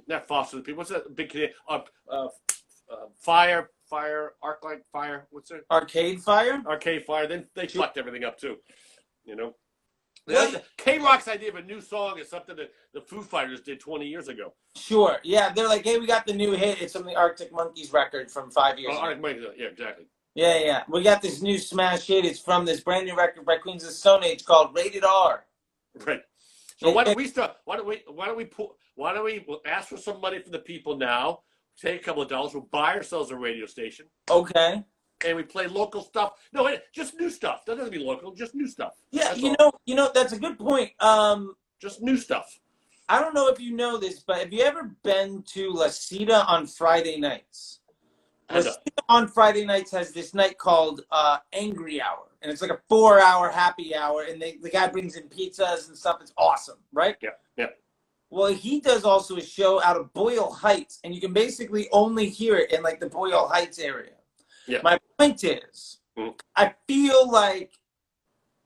[0.07, 0.80] not Foster the People.
[0.80, 1.53] What's that big Canadian?
[1.68, 2.28] Uh, uh,
[2.94, 5.28] uh, fire, Fire, Arclight Fire.
[5.32, 5.66] What's it?
[5.70, 7.28] arcade fire Arcade Fire.
[7.28, 8.58] Then they fucked everything up too.
[9.26, 9.56] You know.
[10.28, 13.80] Well- K Rock's idea of a new song is something that the Foo Fighters did
[13.82, 14.54] 20 years ago.
[14.76, 15.18] Sure.
[15.24, 16.82] Yeah, they're like, hey, we got the new hit.
[16.82, 19.08] It's from the Arctic Monkeys record from five years Oh, ago.
[19.10, 20.06] right, wait, yeah, exactly.
[20.34, 20.84] Yeah, yeah.
[20.89, 22.26] We got this new smash hit.
[22.26, 25.46] It's from this brand new record by Queens of the Stone Age called Rated R.
[26.08, 26.22] Right.
[26.78, 27.58] So why don't we start?
[27.66, 28.02] Why don't we?
[28.08, 28.78] Why don't we pull?
[28.96, 31.41] Why don't we ask for some money from the people now?
[31.80, 32.53] Take a couple of dollars.
[32.53, 34.84] We'll buy ourselves a radio station, Okay.
[35.26, 36.34] and we play local stuff.
[36.53, 37.65] No, wait, just new stuff.
[37.65, 38.32] Doesn't have to be local.
[38.34, 38.93] Just new stuff.
[39.11, 39.55] Yeah, That's you all.
[39.59, 40.91] know, you know, that's a good point.
[40.99, 42.59] Um, Just new stuff.
[43.09, 46.45] I don't know if you know this, but have you ever been to La Cita
[46.45, 47.82] on Friday nights?
[48.49, 52.71] La Cita on Friday nights has this night called uh, Angry Hour, and it's like
[52.71, 56.19] a four-hour happy hour, and they, the guy brings in pizzas and stuff.
[56.21, 57.17] It's awesome, right?
[57.21, 57.65] Yeah, yeah.
[58.34, 62.28] Well, he does also a show out of Boyle Heights, and you can basically only
[62.28, 64.14] hear it in like the Boyle Heights area.
[64.66, 64.80] Yeah.
[64.84, 66.40] My point is, Mm.
[66.56, 67.80] I feel like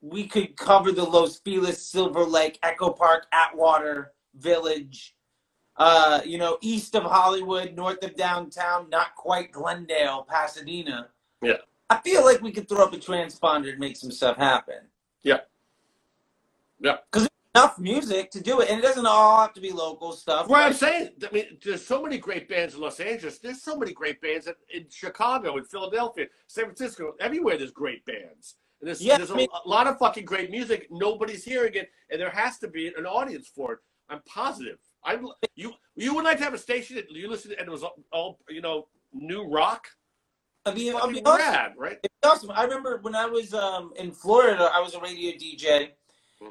[0.02, 5.16] we could cover the Los Feliz, Silver Lake, Echo Park, Atwater Village,
[5.78, 11.10] uh, you know, east of Hollywood, north of downtown, not quite Glendale, Pasadena.
[11.42, 11.58] Yeah.
[11.90, 14.80] I feel like we could throw up a transponder and make some stuff happen.
[15.24, 15.40] Yeah.
[16.80, 16.98] Yeah.
[17.12, 20.48] Because enough music to do it, and it doesn't all have to be local stuff.
[20.48, 23.40] Well, I'm saying, I mean, there's so many great bands in Los Angeles.
[23.40, 27.14] There's so many great bands in, in Chicago, in Philadelphia, San Francisco.
[27.20, 28.56] Everywhere there's great bands.
[28.82, 30.88] And there's, Yeah, there's I a, mean- a lot of fucking great music.
[30.92, 33.80] Nobody's hearing it, and there has to be an audience for it.
[34.10, 34.78] I'm positive.
[35.04, 35.18] I
[35.56, 37.84] you you would like to have a station that you listen to and it was
[37.84, 39.88] all, all you know new rock.
[40.66, 41.98] I mean, I'll be rad, right?
[42.04, 42.52] It's awesome.
[42.52, 45.92] I remember when I was um, in Florida, I was a radio DJ,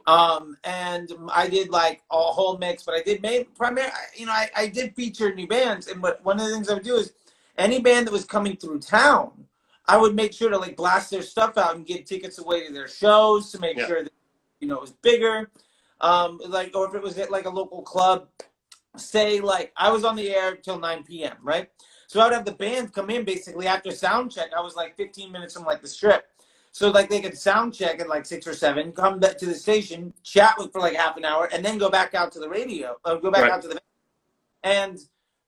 [0.07, 2.82] um, and I did like a whole mix.
[2.82, 3.91] But I did main primary.
[4.16, 6.74] You know, I, I did feature new bands, and but one of the things I
[6.74, 7.12] would do is
[7.59, 9.32] any band that was coming through town,
[9.87, 12.72] I would make sure to like blast their stuff out and get tickets away to
[12.72, 13.87] their shows to make Yeah.
[13.87, 14.12] sure that
[14.61, 15.51] you know it was bigger.
[16.01, 18.28] Um, like or if it was at like a local club,
[18.97, 21.37] say like I was on the air till 9 p.m.
[21.43, 21.70] right?
[22.09, 24.51] So I would have the band come in basically after sound check.
[24.57, 26.26] I was like 15 minutes from like the strip.
[26.77, 29.55] So like they could sound check at like six or seven, come back to the
[29.55, 32.51] station, chat with for like half an hour, and then go back out to the
[32.51, 33.53] radio, uh, go back Right.
[33.53, 33.81] out to the
[34.62, 34.99] and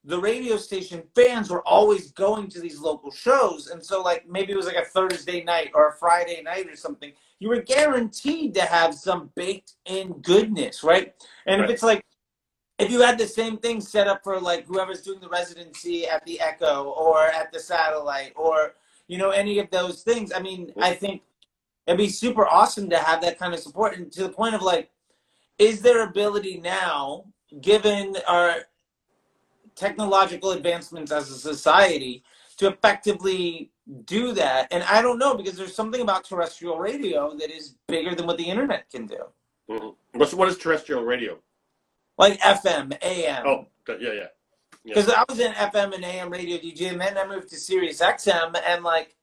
[0.03, 3.67] the radio station fans were always going to these local shows.
[3.67, 6.75] And so like maybe it was like a Thursday night or a Friday night or
[6.75, 7.13] something.
[7.37, 11.13] You were guaranteed to have some baked in goodness, right?
[11.45, 11.69] And Right.
[11.69, 12.03] if it's like
[12.79, 16.25] if you had the same thing set up for like whoever's doing the residency at
[16.25, 18.73] the Echo or at the Satellite or
[19.09, 21.23] you know any of those things, I mean, I think
[21.87, 23.97] it'd be super awesome to have that kind of support.
[23.97, 24.91] And to the point of like,
[25.57, 27.25] is there ability now,
[27.59, 28.53] given our
[29.75, 32.23] technological advancements as a society,
[32.57, 33.71] to effectively
[34.05, 34.67] do that?
[34.71, 38.37] And I don't know because there's something about terrestrial radio that is bigger than what
[38.37, 39.23] the internet can do,
[39.69, 39.95] Mhm.
[40.13, 41.39] What's what is terrestrial radio?
[42.19, 43.47] like FM, AM.
[43.47, 44.27] Oh, yeah, yeah.
[44.85, 48.01] Because I was in FM and AM radio DJ, and then I moved to Sirius
[48.01, 49.15] XM, and like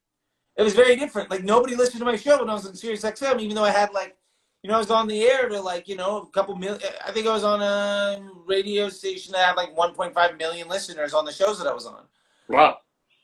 [0.57, 1.31] it was very different.
[1.31, 3.71] Like nobody listened to my show when I was in Sirius XM, even though I
[3.71, 4.17] had like,
[4.63, 6.81] you know, I was on the air to like, you know, a couple million.
[7.07, 11.25] I think I was on a radio station that had like 1.5 million listeners on
[11.25, 12.05] the shows that I was on.
[12.49, 12.79] Wow.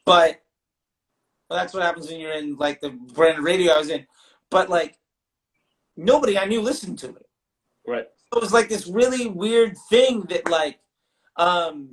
[0.05, 0.43] But
[1.49, 4.07] well, that's what happens when you're in like the brand of radio I was in.
[4.51, 4.99] But like
[5.97, 7.27] nobody I knew listened to it
[7.87, 8.07] Right.
[8.35, 10.79] it was like this really weird thing that like
[11.37, 11.91] um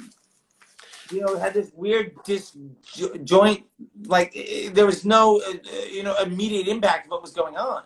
[1.12, 3.64] you know had this weird disjoint
[4.06, 4.34] like
[4.74, 7.84] there was no uh, uh, you know immediate impact of what was going on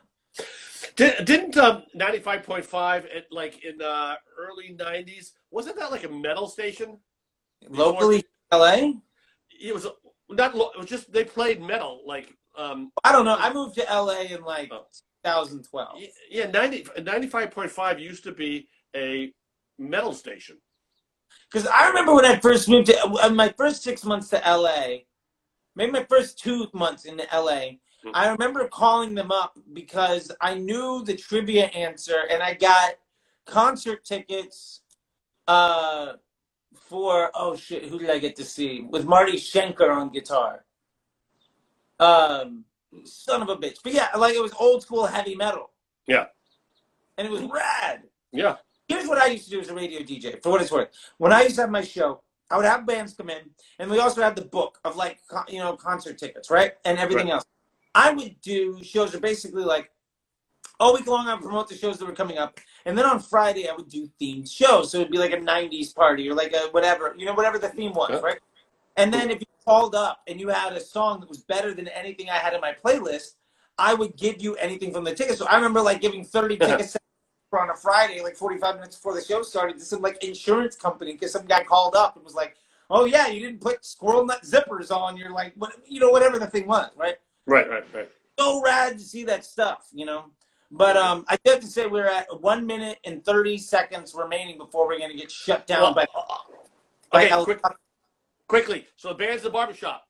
[0.96, 6.48] Did, didn't um, 95.5 at like in uh, early 90s wasn't that like a metal
[6.48, 6.98] station?
[7.70, 8.74] locally la
[9.62, 9.88] It was
[10.30, 10.56] not.
[10.56, 12.36] It was just they played metal like.
[12.56, 14.86] Um, i don't know i moved to la in like Oh.
[15.24, 19.34] 2012 yeah, 90, 95.5 used to be a
[19.80, 20.58] metal station.
[21.54, 24.98] Because i remember when i first moved to uh, my first six months to la
[25.76, 27.62] maybe my first two months in la
[28.06, 28.12] Mhm.
[28.14, 32.96] I remember calling them up because I knew the trivia answer and I got
[33.46, 34.82] concert tickets
[35.48, 36.14] uh,
[36.76, 38.82] for, oh shit, who did I get to see?
[38.82, 40.66] With Marty Schenker on guitar.
[42.00, 42.66] Um,
[43.06, 43.78] son of a bitch.
[43.84, 45.72] But yeah, like it was old school heavy metal.
[46.08, 46.26] Yeah.
[47.18, 48.04] And it was rad.
[48.32, 48.56] Yeah.
[48.88, 50.90] Here's what I used to do as a radio DJ, for what it's worth.
[51.18, 52.22] When I used to have my show,
[52.52, 53.42] I would have bands come in,
[53.80, 57.28] and we also had the book of like you know concert tickets, right, and everything
[57.28, 57.34] Right.
[57.36, 57.46] else.
[57.96, 59.92] I would do shows that basically like
[60.80, 61.28] all week long.
[61.28, 63.90] I would promote the shows that were coming up, and then on Friday I would
[63.90, 64.92] do themed shows.
[64.92, 67.70] So it'd be like a '90s party or like a whatever, you know, whatever the
[67.70, 68.20] theme was, Yeah.
[68.20, 68.40] right?
[68.98, 71.88] And then if you called up and you had a song that was better than
[71.88, 73.36] anything I had in my playlist,
[73.78, 75.40] I would give you anything from the tickets.
[75.40, 76.96] So I remember like giving 30 tickets
[77.60, 81.14] on a Friday, like 45 minutes before the show started, to some like insurance company
[81.14, 82.56] because some guy called up and was like,
[82.90, 86.40] "Oh yeah, you didn't put squirrel nut zippers on your like, what, you know, whatever
[86.40, 88.10] the thing was, right?" Right, right, right.
[88.40, 90.26] So rad to see that stuff, you know.
[90.72, 94.58] But um, I do have to say we're at one minute and 30 seconds remaining
[94.58, 96.06] before we're gonna get shut down Well, by.
[97.12, 97.62] by okay, El- quick,
[98.48, 98.88] quickly.
[98.96, 100.08] So the band's the barbershop.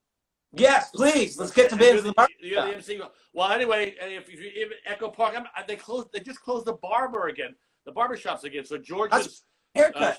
[0.56, 1.38] Yes, please.
[1.38, 2.28] Let's get to bands in the bar.
[2.39, 3.01] You're the MC.
[3.34, 6.10] Well, anyway, if, you if Echo Park, I'm, they closed.
[6.14, 7.56] They just closed the barber again.
[7.86, 8.66] The barber shops again.
[8.66, 9.43] So George's.
[9.76, 10.01] Haircut.
[10.01, 10.14] Uh,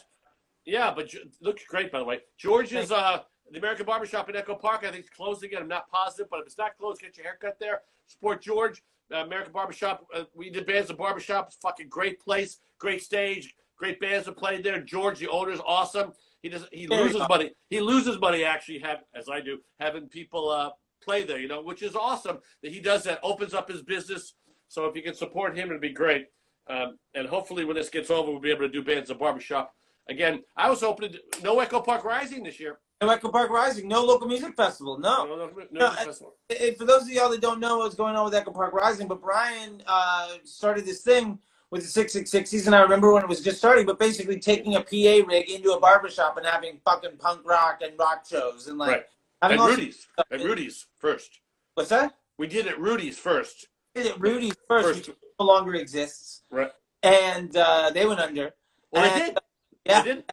[0.67, 2.21] yeah, but looks great by the way.
[2.39, 3.21] George's uh
[3.51, 4.81] the American Barbershop in Echo Park.
[4.85, 5.63] I think it's closed again.
[5.63, 7.83] I'm not positive, but if it's not closed, get your haircut there.
[8.07, 8.83] Support George.
[9.13, 10.07] Uh, American Barbershop.
[10.15, 11.49] Uh, we did bands at Barbershop.
[11.49, 14.81] It's a fucking great place, great stage, great bands that played there.
[14.81, 16.15] George, the owner's awesome.
[16.45, 17.53] He does he Very loses money.
[17.71, 20.73] He loses money actually have as I do having people uh
[21.03, 21.39] play there.
[21.39, 23.19] You know, which is awesome that he does that.
[23.23, 24.35] Opens up his business.
[24.69, 26.27] So if you can support him, it'd be great.
[26.69, 29.73] Um, and hopefully when this gets over, we'll be able to do bands at Barbershop
[30.11, 30.43] again.
[30.55, 32.79] I was hoping to no Echo Park Rising this year.
[33.01, 33.89] No Echo Park Rising.
[33.89, 34.99] No local music festival.
[34.99, 35.25] No.
[35.25, 36.35] No, no, no, festival.
[36.51, 39.09] And for those of y'all that don't know what's going on with Echo Park Rising,
[39.09, 41.39] but Brian uh, started this thing
[41.75, 44.81] with the 666s, and I remember when it was just starting, but basically taking a
[44.81, 48.91] PA rig into a barbershop and having fucking punk rock and rock shows and like
[48.93, 49.05] Right.
[49.43, 50.07] having At all Rudy's.
[50.31, 51.41] At Rudy's first.
[51.75, 52.15] What's that?
[52.39, 53.67] We did it Rudy's first.
[53.97, 55.11] Did it Rudy's first, First.
[55.41, 56.71] no longer exists, Right.
[57.03, 58.55] and uh, they went under.
[58.93, 59.39] Well, they And- did.
[59.85, 60.01] Yeah.
[60.03, 60.33] They didn't?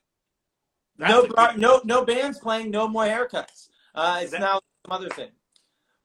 [0.99, 2.69] That's no, bar, no, no bands playing.
[2.69, 3.69] No more haircuts.
[3.95, 5.31] Uh, it's That- now some other thing.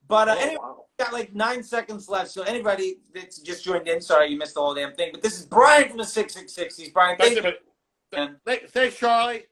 [0.07, 0.85] But uh, Oh, anyway, wow.
[0.99, 2.31] got like nine seconds left.
[2.31, 5.09] So anybody that's just joined in, sorry you missed the whole damn thing.
[5.11, 6.89] But this is Brian from the Six Six Sixties.
[6.89, 7.45] Brian, That's thank
[8.45, 9.43] it, Thanks, Charlie.